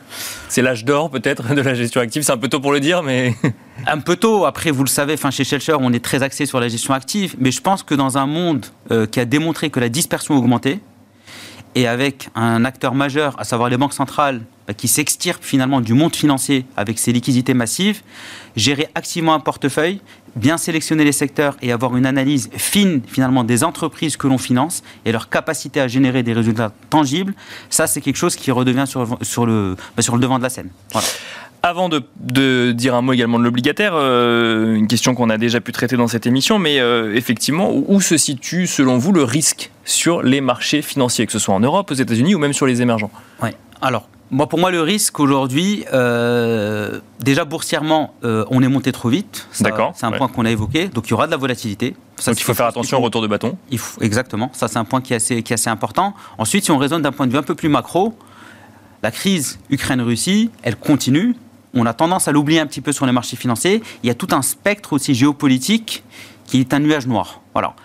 C'est 0.50 0.62
l'âge 0.62 0.86
d'or 0.86 1.10
peut-être 1.10 1.56
de 1.56 1.62
la 1.62 1.74
gestion 1.74 2.00
active? 2.00 2.22
C'est 2.22 2.32
un 2.32 2.38
peu 2.38 2.48
tôt 2.48 2.60
pour 2.60 2.72
le 2.72 2.80
dire, 2.80 3.02
mais... 3.02 3.34
un 3.88 3.98
peu 3.98 4.16
tôt, 4.16 4.46
après 4.46 4.70
vous 4.70 4.84
le 4.84 4.90
savez, 4.90 5.16
enfin, 5.16 5.32
chez 5.32 5.44
Shelcher 5.44 5.76
on 5.80 5.92
est 5.94 6.04
très 6.06 6.22
axé 6.22 6.46
sur 6.46 6.60
la 6.60 6.68
gestion 6.68 6.94
active, 6.94 7.36
mais 7.40 7.50
je 7.50 7.60
pense 7.60 7.82
que 7.82 7.96
dans 7.96 8.20
un 8.20 8.28
monde 8.28 8.68
euh, 8.92 9.08
qui 9.08 9.20
a 9.20 9.26
démontré 9.26 9.72
que 9.72 9.80
la 9.80 9.90
dispersion 9.90 10.38
augmentait, 10.38 10.80
et 11.74 11.88
avec 11.88 12.30
un 12.36 12.66
acteur 12.66 12.94
majeur, 12.94 13.36
à 13.40 13.46
savoir 13.46 13.68
les 13.70 13.78
banques 13.78 13.94
centrales, 13.94 14.42
bah, 14.68 14.76
qui 14.76 14.88
s'extirpent 14.88 15.44
finalement 15.44 15.82
du 15.82 15.96
monde 15.96 16.16
financier 16.16 16.68
avec 16.78 17.00
ses 17.00 17.12
liquidités 17.12 17.56
massives, 17.56 18.04
gérer 18.56 18.90
activement 18.94 19.34
un 19.34 19.40
portefeuille, 19.40 20.02
bien 20.36 20.58
sélectionner 20.58 21.04
les 21.04 21.12
secteurs 21.12 21.58
et 21.62 21.72
avoir 21.72 21.96
une 21.96 22.06
analyse 22.06 22.50
fine 22.54 23.02
finalement 23.08 23.44
des 23.44 23.64
entreprises 23.64 24.18
que 24.18 24.28
l'on 24.28 24.38
finance 24.38 24.84
et 25.06 25.12
leur 25.12 25.30
capacité 25.30 25.80
à 25.80 25.88
générer 25.88 26.24
des 26.24 26.34
résultats 26.34 26.72
tangibles, 26.90 27.34
ça 27.70 27.88
c'est 27.88 28.02
quelque 28.02 28.18
chose 28.18 28.36
qui 28.36 28.52
redevient 28.52 28.86
sur, 28.88 29.18
sur, 29.22 29.46
le, 29.46 29.76
bah, 29.96 30.02
sur 30.02 30.16
le 30.16 30.22
devant 30.22 30.38
de 30.38 30.44
la 30.44 30.50
scène. 30.50 30.70
Avant 31.66 31.88
de, 31.88 32.72
dire 32.72 32.94
un 32.94 33.02
mot 33.02 33.14
également 33.14 33.40
de 33.40 33.46
l'obligataire, 33.46 33.94
euh, 33.96 34.76
une 34.76 34.88
question 34.88 35.16
qu'on 35.16 35.30
a 35.30 35.38
déjà 35.38 35.62
pu 35.62 35.72
traiter 35.72 35.96
dans 35.96 36.10
cette 36.10 36.26
émission, 36.26 36.60
mais 36.60 36.80
euh, 36.80 37.16
effectivement, 37.16 37.72
où 37.74 38.02
se 38.02 38.18
situe 38.18 38.68
selon 38.68 38.98
vous 38.98 39.14
le 39.14 39.24
risque 39.24 39.72
sur 39.86 40.24
les 40.24 40.42
marchés 40.42 40.82
financiers, 40.82 41.26
que 41.26 41.32
ce 41.32 41.40
soit 41.40 41.56
en 41.56 41.62
Europe, 41.62 41.90
aux 41.92 41.96
États-Unis 41.96 42.36
ou 42.36 42.40
même 42.40 42.52
sur 42.52 42.66
les 42.66 42.82
émergents? 42.82 43.12
Oui. 43.42 43.52
Alors, 43.82 44.10
moi, 44.34 44.50
pour 44.50 44.60
moi, 44.60 44.72
le 44.72 44.82
risque 44.82 45.20
aujourd'hui, 45.20 45.86
euh, 45.94 47.00
déjà 47.20 47.46
boursièrement, 47.46 48.14
on 48.24 48.62
est 48.62 48.68
monté 48.68 48.92
trop 48.92 49.10
vite. 49.10 49.48
D'accord. 49.60 49.94
C'est 49.96 50.06
un 50.06 50.12
point 50.12 50.28
qu'on 50.28 50.46
a 50.46 50.52
évoqué. 50.52 50.88
Donc, 50.88 51.08
il 51.08 51.12
y 51.12 51.14
aura 51.14 51.28
de 51.28 51.32
la 51.32 51.38
volatilité. 51.38 51.96
donc, 52.26 52.40
il 52.40 52.44
faut 52.44 52.54
faire 52.54 52.66
attention 52.66 52.98
au 52.98 53.02
retour 53.02 53.22
de 53.22 53.28
bâton. 53.28 53.58
Il 53.72 53.80
faut, 53.80 54.02
exactement. 54.02 54.50
Ça, 54.54 54.68
c'est 54.68 54.80
un 54.80 54.86
point 54.86 55.02
qui 55.02 55.14
est, 55.14 55.18
assez, 55.18 55.44
qui 55.44 55.54
est 55.54 55.56
assez 55.56 55.70
important. 55.70 56.14
Ensuite, 56.38 56.66
si 56.66 56.72
on 56.72 56.78
raisonne 56.78 57.02
d'un 57.02 57.12
point 57.12 57.28
de 57.28 57.32
vue 57.32 57.38
un 57.38 57.44
peu 57.44 57.56
plus 57.56 57.70
macro, 57.70 58.18
la 59.02 59.12
crise 59.12 59.60
Ukraine-Russie, 59.70 60.50
elle 60.64 60.76
continue 60.76 61.36
on 61.74 61.86
a 61.86 61.94
tendance 61.94 62.28
à 62.28 62.32
l'oublier 62.32 62.60
un 62.60 62.68
petit 62.68 62.82
peu 62.82 62.92
sur 62.92 63.06
les 63.06 63.12
marchés 63.12 63.36
financiers. 63.36 63.82
Il 64.04 64.08
y 64.08 64.10
a 64.10 64.16
tout 64.16 64.28
un 64.32 64.42
spectre 64.42 64.94
aussi 64.94 65.14
géopolitique 65.16 66.04
qui 66.46 66.60
est 66.60 66.74
un 66.74 66.80
nuage 66.80 67.08
noir. 67.08 67.42
Voilà. 67.54 67.76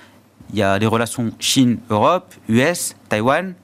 Il 0.53 0.59
y 0.59 0.63
a 0.63 0.79
les 0.79 0.87
relations 0.87 1.33
Chine-Europe, 1.39 2.35
US, 2.49 2.97
Taïwan, 3.09 3.55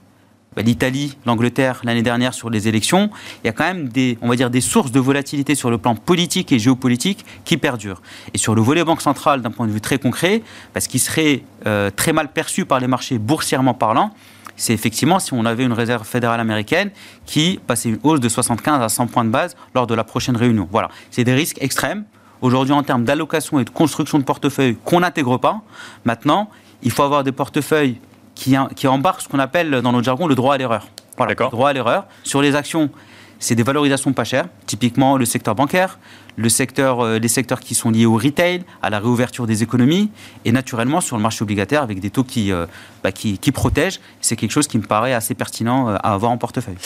bah, 0.56 0.62
l'Italie, 0.62 1.16
l'Angleterre 1.26 1.80
l'année 1.84 2.02
dernière 2.02 2.34
sur 2.34 2.50
les 2.50 2.68
élections. 2.68 3.10
Il 3.42 3.46
y 3.46 3.50
a 3.50 3.52
quand 3.52 3.64
même 3.64 3.88
des, 3.88 4.18
on 4.22 4.28
va 4.28 4.36
dire, 4.36 4.50
des 4.50 4.60
sources 4.60 4.92
de 4.92 5.00
volatilité 5.00 5.54
sur 5.54 5.70
le 5.70 5.78
plan 5.78 5.94
politique 5.94 6.52
et 6.52 6.58
géopolitique 6.58 7.24
qui 7.44 7.56
perdurent. 7.56 8.02
Et 8.32 8.38
sur 8.38 8.54
le 8.54 8.62
volet 8.62 8.84
banque 8.84 9.02
centrale, 9.02 9.42
d'un 9.42 9.50
point 9.50 9.66
de 9.66 9.72
vue 9.72 9.80
très 9.80 9.98
concret, 9.98 10.42
parce 10.72 10.86
qu'il 10.86 11.00
serait 11.00 11.42
euh, 11.66 11.90
très 11.90 12.12
mal 12.12 12.32
perçu 12.32 12.64
par 12.64 12.80
les 12.80 12.86
marchés 12.86 13.18
boursièrement 13.18 13.74
parlant, 13.74 14.12
c'est 14.56 14.72
effectivement 14.72 15.18
si 15.18 15.32
on 15.32 15.44
avait 15.44 15.64
une 15.64 15.72
réserve 15.72 16.06
fédérale 16.06 16.40
américaine 16.40 16.90
qui 17.26 17.58
passait 17.66 17.88
une 17.88 17.98
hausse 18.02 18.20
de 18.20 18.28
75 18.28 18.80
à 18.80 18.88
100 18.88 19.08
points 19.08 19.24
de 19.24 19.30
base 19.30 19.56
lors 19.74 19.86
de 19.86 19.94
la 19.94 20.04
prochaine 20.04 20.36
réunion. 20.36 20.68
Voilà, 20.70 20.90
c'est 21.10 21.24
des 21.24 21.34
risques 21.34 21.58
extrêmes. 21.60 22.04
Aujourd'hui, 22.40 22.74
en 22.74 22.82
termes 22.82 23.04
d'allocation 23.04 23.58
et 23.58 23.64
de 23.64 23.70
construction 23.70 24.18
de 24.18 24.24
portefeuille 24.24 24.76
qu'on 24.84 25.00
n'intègre 25.00 25.38
pas, 25.38 25.62
maintenant, 26.04 26.50
il 26.82 26.90
faut 26.90 27.02
avoir 27.02 27.24
des 27.24 27.32
portefeuilles 27.32 27.98
qui, 28.34 28.56
qui 28.76 28.86
embarquent 28.86 29.22
ce 29.22 29.28
qu'on 29.28 29.38
appelle 29.38 29.70
dans 29.82 29.92
notre 29.92 30.04
jargon 30.04 30.26
le 30.26 30.34
droit 30.34 30.54
à 30.54 30.58
l'erreur. 30.58 30.88
Voilà, 31.16 31.34
le 31.38 31.50
droit 31.50 31.70
à 31.70 31.72
l'erreur. 31.72 32.06
Sur 32.24 32.42
les 32.42 32.56
actions, 32.56 32.90
c'est 33.38 33.54
des 33.54 33.62
valorisations 33.62 34.12
pas 34.12 34.24
chères, 34.24 34.46
typiquement 34.66 35.16
le 35.16 35.24
secteur 35.24 35.54
bancaire, 35.54 35.98
le 36.36 36.48
secteur, 36.48 37.00
euh, 37.00 37.18
les 37.18 37.28
secteurs 37.28 37.60
qui 37.60 37.74
sont 37.74 37.90
liés 37.90 38.06
au 38.06 38.16
retail, 38.16 38.64
à 38.82 38.90
la 38.90 38.98
réouverture 38.98 39.46
des 39.46 39.62
économies, 39.62 40.10
et 40.44 40.52
naturellement 40.52 41.00
sur 41.00 41.16
le 41.16 41.22
marché 41.22 41.42
obligataire 41.42 41.82
avec 41.82 42.00
des 42.00 42.10
taux 42.10 42.24
qui, 42.24 42.52
euh, 42.52 42.66
bah, 43.02 43.12
qui, 43.12 43.38
qui 43.38 43.52
protègent. 43.52 44.00
C'est 44.20 44.36
quelque 44.36 44.50
chose 44.50 44.66
qui 44.66 44.78
me 44.78 44.82
paraît 44.82 45.12
assez 45.12 45.34
pertinent 45.34 45.88
euh, 45.88 45.96
à 45.96 46.14
avoir 46.14 46.32
en 46.32 46.38
portefeuille. 46.38 46.76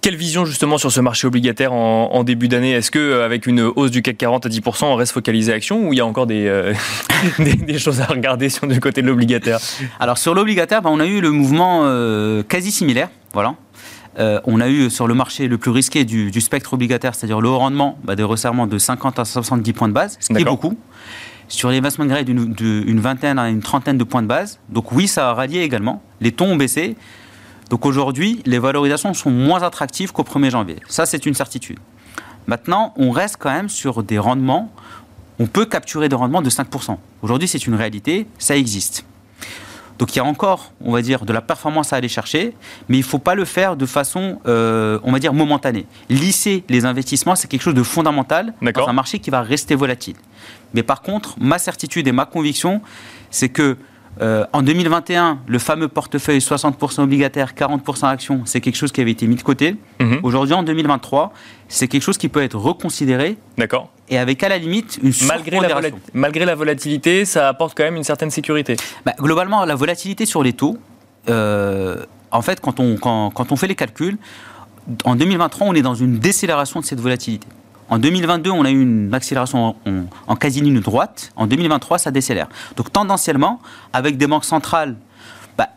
Quelle 0.00 0.16
vision 0.16 0.44
justement 0.44 0.78
sur 0.78 0.90
ce 0.90 1.00
marché 1.00 1.26
obligataire 1.26 1.72
en, 1.72 2.24
début 2.24 2.48
d'année? 2.48 2.72
Est-ce 2.72 2.90
que 2.90 3.20
avec 3.20 3.46
une 3.46 3.60
hausse 3.60 3.90
du 3.90 4.02
CAC 4.02 4.16
40 4.16 4.46
à 4.46 4.48
10%, 4.48 4.84
on 4.84 4.94
reste 4.94 5.12
focalisé 5.12 5.52
action 5.52 5.86
ou 5.86 5.92
il 5.92 5.98
y 5.98 6.00
a 6.00 6.06
encore 6.06 6.26
des, 6.26 6.72
des, 7.38 7.78
choses 7.78 8.00
à 8.00 8.06
regarder 8.06 8.48
sur 8.48 8.66
du 8.66 8.80
côté 8.80 9.02
de 9.02 9.06
l'obligataire? 9.06 9.58
Alors 9.98 10.18
sur 10.18 10.34
l'obligataire, 10.34 10.80
bah, 10.80 10.90
on 10.92 11.00
a 11.00 11.06
eu 11.06 11.20
le 11.20 11.30
mouvement 11.30 11.84
quasi 12.48 12.72
similaire. 12.72 13.10
Voilà. 13.34 13.54
Euh, 14.18 14.40
on 14.44 14.60
a 14.60 14.68
eu 14.68 14.90
sur 14.90 15.06
le 15.06 15.14
marché 15.14 15.46
le 15.46 15.56
plus 15.56 15.70
risqué 15.70 16.04
du, 16.04 16.40
spectre 16.40 16.74
obligataire, 16.74 17.14
c'est-à-dire 17.14 17.40
le 17.40 17.48
haut 17.48 17.58
rendement, 17.58 17.98
bah, 18.04 18.16
des 18.16 18.22
resserrements 18.22 18.66
de 18.66 18.78
50 18.78 19.18
à 19.18 19.24
70 19.24 19.72
points 19.72 19.88
de 19.88 19.92
base, 19.92 20.16
ce 20.20 20.32
qui 20.32 20.40
est 20.40 20.44
beaucoup. 20.44 20.76
Sur 21.48 21.70
les 21.70 21.78
investment 21.78 22.06
grade, 22.06 22.26
d'une 22.26 23.00
vingtaine 23.00 23.38
à 23.38 23.48
une 23.48 23.60
trentaine 23.60 23.98
de 23.98 24.04
points 24.04 24.22
de 24.22 24.28
base. 24.28 24.60
Donc 24.68 24.92
oui, 24.92 25.08
ça 25.08 25.30
a 25.30 25.34
rallié 25.34 25.60
également. 25.60 26.02
Les 26.20 26.32
taux 26.32 26.44
ont 26.44 26.56
baissé. 26.56 26.96
Donc 27.70 27.86
aujourd'hui, 27.86 28.42
les 28.46 28.58
valorisations 28.58 29.14
sont 29.14 29.30
moins 29.30 29.62
attractives 29.62 30.12
qu'au 30.12 30.24
1er 30.24 30.50
janvier. 30.50 30.76
Ça, 30.88 31.06
c'est 31.06 31.24
une 31.24 31.34
certitude. 31.34 31.78
Maintenant, 32.48 32.92
on 32.96 33.12
reste 33.12 33.36
quand 33.38 33.52
même 33.52 33.68
sur 33.68 34.02
des 34.02 34.18
rendements. 34.18 34.72
On 35.38 35.46
peut 35.46 35.66
capturer 35.66 36.08
des 36.08 36.16
rendements 36.16 36.42
de 36.42 36.50
5%. 36.50 36.96
Aujourd'hui, 37.22 37.46
c'est 37.46 37.64
une 37.66 37.76
réalité, 37.76 38.26
ça 38.38 38.56
existe. 38.56 39.04
Donc 40.00 40.16
il 40.16 40.16
y 40.16 40.20
a 40.20 40.24
encore, 40.24 40.72
on 40.80 40.92
va 40.92 41.02
dire, 41.02 41.24
de 41.26 41.32
la 41.32 41.42
performance 41.42 41.92
à 41.92 41.96
aller 41.96 42.08
chercher, 42.08 42.54
mais 42.88 42.96
il 42.96 43.00
ne 43.00 43.04
faut 43.04 43.18
pas 43.18 43.34
le 43.34 43.44
faire 43.44 43.76
de 43.76 43.84
façon, 43.86 44.40
euh, 44.46 44.98
on 45.04 45.12
va 45.12 45.18
dire, 45.18 45.34
momentanée. 45.34 45.86
Lisser 46.08 46.64
les 46.70 46.86
investissements, 46.86 47.36
c'est 47.36 47.48
quelque 47.48 47.62
chose 47.62 47.74
de 47.74 47.82
fondamental 47.82 48.54
dans 48.62 48.88
un 48.88 48.92
marché 48.94 49.18
qui 49.18 49.28
va 49.28 49.42
rester 49.42 49.74
volatile. 49.74 50.16
Mais 50.72 50.82
par 50.82 51.02
contre, 51.02 51.36
ma 51.38 51.58
certitude 51.58 52.08
et 52.08 52.12
ma 52.12 52.24
conviction, 52.24 52.80
c'est 53.30 53.50
que 53.50 53.76
euh, 54.20 54.44
en 54.52 54.62
2021, 54.62 55.38
le 55.46 55.58
fameux 55.58 55.88
portefeuille 55.88 56.38
60% 56.38 57.02
obligataire, 57.02 57.54
40% 57.54 58.06
actions, 58.06 58.42
c'est 58.44 58.60
quelque 58.60 58.76
chose 58.76 58.92
qui 58.92 59.00
avait 59.00 59.12
été 59.12 59.26
mis 59.26 59.36
de 59.36 59.42
côté. 59.42 59.76
Mhm. 59.98 60.20
Aujourd'hui, 60.22 60.54
en 60.54 60.62
2023, 60.62 61.32
c'est 61.68 61.88
quelque 61.88 62.02
chose 62.02 62.18
qui 62.18 62.28
peut 62.28 62.42
être 62.42 62.58
reconsidéré. 62.58 63.38
D'accord. 63.56 63.90
Et 64.08 64.18
avec 64.18 64.42
à 64.42 64.48
la 64.48 64.58
limite 64.58 64.98
une 65.02 65.12
malgré 65.26 65.60
la, 65.60 65.80
malgré 66.12 66.44
la 66.44 66.54
volatilité, 66.54 67.24
ça 67.24 67.48
apporte 67.48 67.76
quand 67.76 67.84
même 67.84 67.96
une 67.96 68.04
certaine 68.04 68.30
sécurité. 68.30 68.76
Bah, 69.06 69.14
globalement, 69.18 69.64
la 69.64 69.74
volatilité 69.76 70.26
sur 70.26 70.42
les 70.42 70.52
taux, 70.52 70.76
euh, 71.28 72.04
en 72.30 72.42
fait, 72.42 72.60
quand 72.60 72.80
on, 72.80 72.96
quand, 72.96 73.30
quand 73.30 73.52
on 73.52 73.56
fait 73.56 73.68
les 73.68 73.74
calculs, 73.74 74.18
en 75.04 75.14
2023, 75.14 75.66
on 75.66 75.74
est 75.74 75.82
dans 75.82 75.94
une 75.94 76.18
décélération 76.18 76.80
de 76.80 76.84
cette 76.84 77.00
volatilité. 77.00 77.46
En 77.90 77.98
2022, 77.98 78.50
on 78.50 78.64
a 78.64 78.70
eu 78.70 78.80
une 78.80 79.12
accélération 79.12 79.74
en, 80.28 80.36
quasi-ligne 80.36 80.80
droite. 80.80 81.32
En 81.34 81.48
2023, 81.48 81.98
ça 81.98 82.12
décélère. 82.12 82.48
Donc 82.76 82.92
tendanciellement, 82.92 83.60
avec 83.92 84.16
des 84.16 84.28
banques 84.28 84.44
centrales 84.44 84.94
bah, 85.58 85.70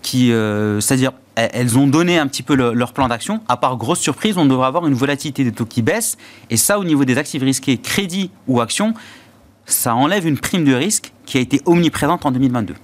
qui, 0.00 0.32
euh, 0.32 0.80
c'est-à-dire, 0.80 1.12
elles 1.36 1.76
ont 1.76 1.86
donné 1.86 2.18
un 2.18 2.26
petit 2.28 2.42
peu 2.42 2.54
leur 2.54 2.92
plan 2.94 3.08
d'action. 3.08 3.40
À 3.46 3.58
part 3.58 3.76
grosse 3.76 4.00
surprise, 4.00 4.38
on 4.38 4.46
devrait 4.46 4.68
avoir 4.68 4.86
une 4.86 4.94
volatilité 4.94 5.44
des 5.44 5.52
taux 5.52 5.66
qui 5.66 5.82
baisse. 5.82 6.16
Et 6.48 6.56
ça, 6.56 6.78
au 6.78 6.84
niveau 6.84 7.04
des 7.04 7.18
actifs 7.18 7.42
risqués, 7.42 7.76
crédit 7.76 8.30
ou 8.46 8.60
actions, 8.60 8.94
ça 9.66 9.94
enlève 9.94 10.26
une 10.26 10.38
prime 10.38 10.64
de 10.64 10.74
risque 10.74 11.12
qui 11.26 11.36
a 11.36 11.40
été 11.40 11.60
omniprésente 11.66 12.24
en 12.24 12.30
2022. 12.30 12.74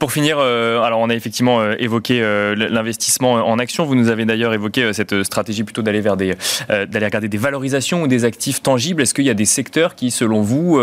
Pour 0.00 0.12
finir, 0.12 0.38
euh, 0.40 0.80
alors 0.80 1.00
on 1.00 1.10
a 1.10 1.14
effectivement 1.14 1.60
euh, 1.60 1.74
évoqué 1.78 2.22
euh, 2.22 2.54
l'investissement 2.54 3.32
en 3.34 3.58
action. 3.58 3.84
Vous 3.84 3.94
nous 3.94 4.08
avez 4.08 4.24
d'ailleurs 4.24 4.54
évoqué 4.54 4.94
cette 4.94 5.22
stratégie 5.24 5.62
plutôt 5.62 5.82
d'aller 5.82 6.00
vers 6.00 6.16
des, 6.16 6.36
d'aller 6.70 7.04
regarder 7.04 7.28
des 7.28 7.36
valorisations 7.36 8.04
ou 8.04 8.06
des 8.08 8.24
actifs 8.24 8.62
tangibles. 8.62 9.02
Est-ce 9.02 9.12
qu'il 9.12 9.26
y 9.26 9.30
a 9.30 9.34
des 9.34 9.44
secteurs 9.44 9.94
qui, 9.94 10.10
selon 10.10 10.40
vous, 10.40 10.80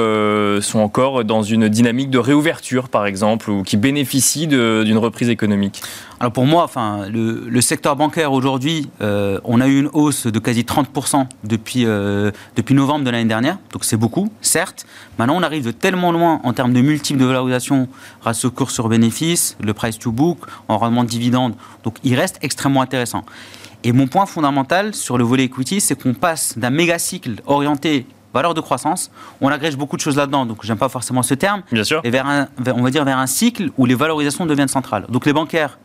sont 0.62 0.80
encore 0.80 1.26
dans 1.26 1.42
une 1.42 1.68
dynamique 1.68 2.12
de 2.12 2.20
réouverture, 2.20 2.90
par 2.90 3.08
exemple, 3.08 3.50
ou 3.50 3.64
qui 3.64 3.76
bénéficient 3.76 4.46
d'une 4.46 4.98
reprise 4.98 5.30
économique? 5.30 5.82
Alors 6.20 6.32
pour 6.32 6.46
moi, 6.46 6.64
enfin, 6.64 7.08
le, 7.12 7.62
secteur 7.62 7.96
bancaire 7.96 8.32
aujourd'hui, 8.32 8.90
on 9.02 9.62
a 9.62 9.68
eu 9.68 9.80
une 9.80 9.90
hausse 9.94 10.28
de 10.28 10.40
quasi 10.40 10.62
30% 10.62 11.26
depuis, 11.44 11.86
depuis 12.56 12.76
novembre 12.76 13.04
de 13.04 13.10
l'année 13.10 13.26
dernière, 13.26 13.58
donc 13.74 13.84
c'est 13.84 13.98
beaucoup, 13.98 14.30
certes. 14.42 14.86
Maintenant, 15.18 15.38
on 15.38 15.44
arrive 15.44 15.66
de 15.66 15.72
tellement 15.72 16.12
loin 16.12 16.40
en 16.44 16.54
termes 16.54 16.74
de 16.74 16.82
multiples 16.82 17.20
de 17.20 17.26
valorisation, 17.26 17.88
ratio 18.22 18.52
cours 18.52 18.70
sur 18.72 18.88
bénéfice 18.90 19.07
le 19.62 19.74
price 19.74 20.00
to 20.00 20.12
book, 20.12 20.40
en 20.68 20.78
rendement 20.78 21.04
de 21.04 21.10
dividendes. 21.10 21.56
Donc 21.84 21.98
il 22.04 22.16
reste 22.16 22.38
extrêmement 22.42 22.82
intéressant. 22.82 23.24
Et 23.84 23.92
mon 23.92 24.08
point 24.08 24.26
fondamental 24.26 24.94
sur 24.94 25.18
le 25.18 25.24
volet 25.24 25.46
equity, 25.46 25.82
c'est 25.82 26.02
qu'on 26.02 26.14
passe 26.14 26.58
d'un 26.58 26.70
méga 26.70 27.00
cycle 27.00 27.36
orienté 27.46 28.06
valeur 28.34 28.54
de 28.54 28.62
croissance. 28.62 29.12
On 29.42 29.50
agrège 29.50 29.78
beaucoup 29.78 29.96
de 29.96 30.02
choses 30.02 30.18
là-dedans, 30.18 30.46
donc 30.46 30.64
j'aime 30.64 30.78
pas 30.78 30.90
forcément 30.90 31.24
ce 31.24 31.34
terme. 31.34 31.64
Bien 31.72 31.84
sûr. 31.84 32.02
Et 32.04 32.10
vers 32.10 32.28
un, 32.28 32.48
on 32.76 32.84
va 32.84 32.92
dire 32.92 33.06
vers 33.06 33.18
un 33.18 33.28
cycle 33.28 33.72
où 33.78 33.86
les 33.86 33.96
valorisations 33.96 34.46
deviennent 34.46 34.68
centrales. 34.68 35.06
Donc 35.10 35.26
les 35.26 35.34
bancaires 35.34 35.80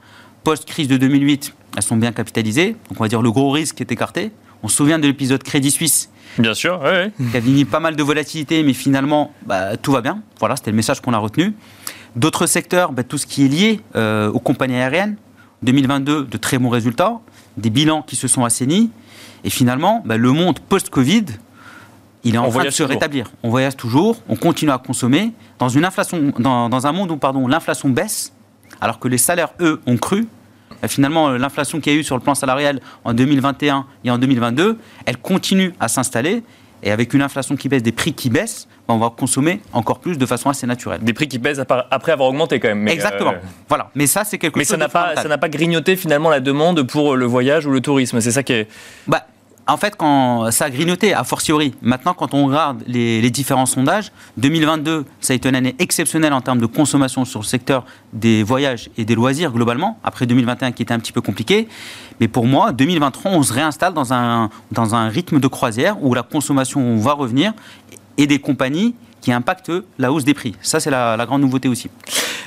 post-crise 0.44 0.88
de 0.88 0.96
2008, 0.96 1.54
elles 1.76 1.82
sont 1.82 1.96
bien 1.96 2.12
capitalisées. 2.12 2.76
Donc 2.88 3.00
on 3.00 3.04
va 3.04 3.08
dire 3.08 3.22
le 3.22 3.30
gros 3.30 3.50
risque 3.50 3.80
est 3.80 3.92
écarté. 3.92 4.32
On 4.62 4.68
se 4.68 4.76
souvient 4.76 4.98
de 4.98 5.06
l'épisode 5.06 5.42
Crédit 5.42 5.70
Suisse. 5.70 6.10
Bien 6.38 6.54
sûr, 6.54 6.80
oui. 6.82 7.30
Qui 7.30 7.36
a 7.36 7.40
mis 7.40 7.64
pas 7.64 7.80
mal 7.80 7.96
de 7.96 8.02
volatilité, 8.02 8.62
mais 8.62 8.72
finalement, 8.72 9.32
bah, 9.44 9.76
tout 9.76 9.92
va 9.92 10.00
bien. 10.00 10.22
Voilà, 10.38 10.56
c'était 10.56 10.70
le 10.70 10.76
message 10.76 11.00
qu'on 11.00 11.12
a 11.12 11.18
retenu. 11.18 11.54
D'autres 12.16 12.46
secteurs, 12.46 12.92
ben, 12.92 13.04
tout 13.04 13.18
ce 13.18 13.26
qui 13.26 13.44
est 13.44 13.48
lié 13.48 13.80
euh, 13.96 14.30
aux 14.30 14.40
compagnies 14.40 14.76
aériennes. 14.76 15.16
2022, 15.62 16.24
de 16.24 16.36
très 16.36 16.58
bons 16.58 16.68
résultats, 16.68 17.20
des 17.56 17.70
bilans 17.70 18.02
qui 18.02 18.16
se 18.16 18.28
sont 18.28 18.44
assainis. 18.44 18.90
Et 19.44 19.50
finalement, 19.50 20.02
ben, 20.04 20.16
le 20.20 20.32
monde 20.32 20.58
post-Covid, 20.58 21.24
il 22.24 22.34
est 22.34 22.38
en 22.38 22.50
train 22.50 22.64
de 22.64 22.70
se 22.70 22.82
rétablir. 22.82 23.30
On 23.42 23.50
voyage 23.50 23.76
toujours, 23.76 24.16
on 24.28 24.36
continue 24.36 24.70
à 24.70 24.78
consommer. 24.78 25.32
Dans, 25.58 25.68
une 25.68 25.84
inflation, 25.84 26.32
dans, 26.38 26.86
un 26.86 26.92
monde 26.92 27.10
où 27.10 27.16
pardon, 27.16 27.46
l'inflation 27.46 27.88
baisse, 27.88 28.32
alors 28.80 28.98
que 28.98 29.08
les 29.08 29.18
salaires, 29.18 29.50
eux, 29.60 29.80
ont 29.86 29.96
cru, 29.96 30.26
ben, 30.82 30.88
finalement, 30.88 31.30
l'inflation 31.30 31.80
qu'il 31.80 31.92
y 31.92 31.96
a 31.96 31.98
eu 31.98 32.04
sur 32.04 32.16
le 32.16 32.22
plan 32.22 32.34
salarial 32.34 32.80
en 33.04 33.14
2021 33.14 33.86
et 34.04 34.10
en 34.10 34.18
2022, 34.18 34.78
elle 35.06 35.16
continue 35.16 35.72
à 35.80 35.88
s'installer. 35.88 36.42
Et 36.82 36.90
avec 36.90 37.14
une 37.14 37.22
inflation 37.22 37.56
qui 37.56 37.68
baisse, 37.68 37.82
des 37.82 37.92
prix 37.92 38.12
qui 38.12 38.28
baissent, 38.28 38.66
on 38.88 38.98
va 38.98 39.10
consommer 39.10 39.60
encore 39.72 40.00
plus 40.00 40.18
de 40.18 40.26
façon 40.26 40.50
assez 40.50 40.66
naturelle. 40.66 41.00
Des 41.02 41.12
prix 41.12 41.28
qui 41.28 41.38
baissent 41.38 41.60
après 41.90 42.12
avoir 42.12 42.28
augmenté 42.28 42.58
quand 42.60 42.68
même. 42.68 42.88
Exactement. 42.88 43.32
Euh, 43.32 43.38
voilà. 43.68 43.90
Mais 43.94 44.06
ça, 44.06 44.24
c'est 44.24 44.38
quelque 44.38 44.58
chose. 44.58 44.60
Mais 44.60 44.64
ça 44.64 44.76
n'a 44.76 44.88
pas, 44.88 45.14
ça 45.16 45.28
n'a 45.28 45.38
pas 45.38 45.48
grignoté 45.48 45.96
finalement 45.96 46.30
la 46.30 46.40
demande 46.40 46.82
pour 46.82 47.16
le 47.16 47.24
voyage 47.24 47.66
ou 47.66 47.70
le 47.70 47.80
tourisme. 47.80 48.20
C'est 48.20 48.32
ça 48.32 48.42
qui 48.42 48.52
est. 48.52 48.68
Bah, 49.06 49.26
en 49.68 49.76
fait, 49.76 49.96
quand 49.96 50.50
ça 50.50 50.64
a 50.66 50.70
grignoté, 50.70 51.14
a 51.14 51.22
fortiori. 51.24 51.74
Maintenant, 51.82 52.14
quand 52.14 52.34
on 52.34 52.46
regarde 52.46 52.82
les, 52.86 53.30
différents 53.30 53.66
sondages, 53.66 54.10
2022, 54.36 55.04
ça 55.20 55.32
a 55.32 55.36
été 55.36 55.48
une 55.48 55.54
année 55.54 55.76
exceptionnelle 55.78 56.32
en 56.32 56.40
termes 56.40 56.58
de 56.58 56.66
consommation 56.66 57.24
sur 57.24 57.40
le 57.40 57.44
secteur 57.44 57.84
des 58.12 58.42
voyages 58.42 58.90
et 58.96 59.04
des 59.04 59.14
loisirs 59.14 59.52
globalement, 59.52 59.98
après 60.02 60.26
2021 60.26 60.72
qui 60.72 60.82
était 60.82 60.94
un 60.94 60.98
petit 60.98 61.12
peu 61.12 61.20
compliqué. 61.20 61.68
Mais 62.20 62.28
pour 62.28 62.46
moi, 62.46 62.72
2023, 62.72 63.30
on 63.30 63.42
se 63.42 63.52
réinstalle 63.52 63.94
dans 63.94 64.12
un, 64.12 64.50
dans 64.72 64.94
un 64.94 65.08
rythme 65.08 65.38
de 65.38 65.46
croisière 65.46 66.02
où 66.02 66.12
la 66.12 66.22
consommation 66.22 66.96
va 66.96 67.12
revenir 67.12 67.52
et 68.18 68.26
des 68.26 68.40
compagnies 68.40 68.94
qui 69.22 69.32
impactent 69.32 69.72
la 69.98 70.12
hausse 70.12 70.24
des 70.24 70.34
prix. 70.34 70.54
Ça, 70.60 70.80
c'est 70.80 70.90
la, 70.90 71.16
grande 71.24 71.40
nouveauté 71.40 71.68
aussi. 71.68 71.88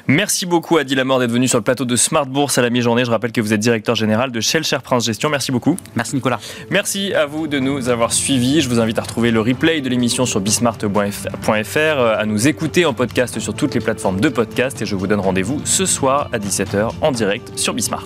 Merci 0.07 0.45
beaucoup, 0.45 0.77
Adi 0.77 0.93
Lamor, 0.93 1.19
d'être 1.19 1.31
venu 1.31 1.47
sur 1.47 1.57
le 1.57 1.63
plateau 1.63 1.85
de 1.85 1.95
Smart 1.95 2.27
Bourse 2.27 2.59
à 2.59 2.61
la 2.61 2.69
mi-journée. 2.69 3.05
Je 3.05 3.09
rappelle 3.09 3.31
que 3.31 3.41
vous 3.41 3.53
êtes 3.53 3.59
directeur 3.59 3.95
général 3.95 4.31
de 4.31 4.39
Shell 4.39 4.63
Cher 4.63 4.83
Prince 4.83 5.05
Gestion. 5.05 5.29
Merci 5.29 5.51
beaucoup. 5.51 5.77
Merci, 5.95 6.15
Nicolas. 6.15 6.39
Merci 6.69 7.15
à 7.15 7.25
vous 7.25 7.47
de 7.47 7.57
nous 7.57 7.89
avoir 7.89 8.13
suivis. 8.13 8.61
Je 8.61 8.69
vous 8.69 8.79
invite 8.79 8.99
à 8.99 9.01
retrouver 9.01 9.31
le 9.31 9.41
replay 9.41 9.81
de 9.81 9.89
l'émission 9.89 10.27
sur 10.27 10.41
bismart.fr, 10.41 11.99
à 11.99 12.25
nous 12.25 12.47
écouter 12.47 12.85
en 12.85 12.93
podcast 12.93 13.39
sur 13.39 13.55
toutes 13.55 13.73
les 13.73 13.81
plateformes 13.81 14.19
de 14.19 14.29
podcast. 14.29 14.79
Et 14.83 14.85
je 14.85 14.95
vous 14.95 15.07
donne 15.07 15.21
rendez-vous 15.21 15.59
ce 15.65 15.87
soir 15.87 16.29
à 16.31 16.37
17h 16.37 16.91
en 17.01 17.11
direct 17.11 17.57
sur 17.57 17.73
Bismart. 17.73 18.05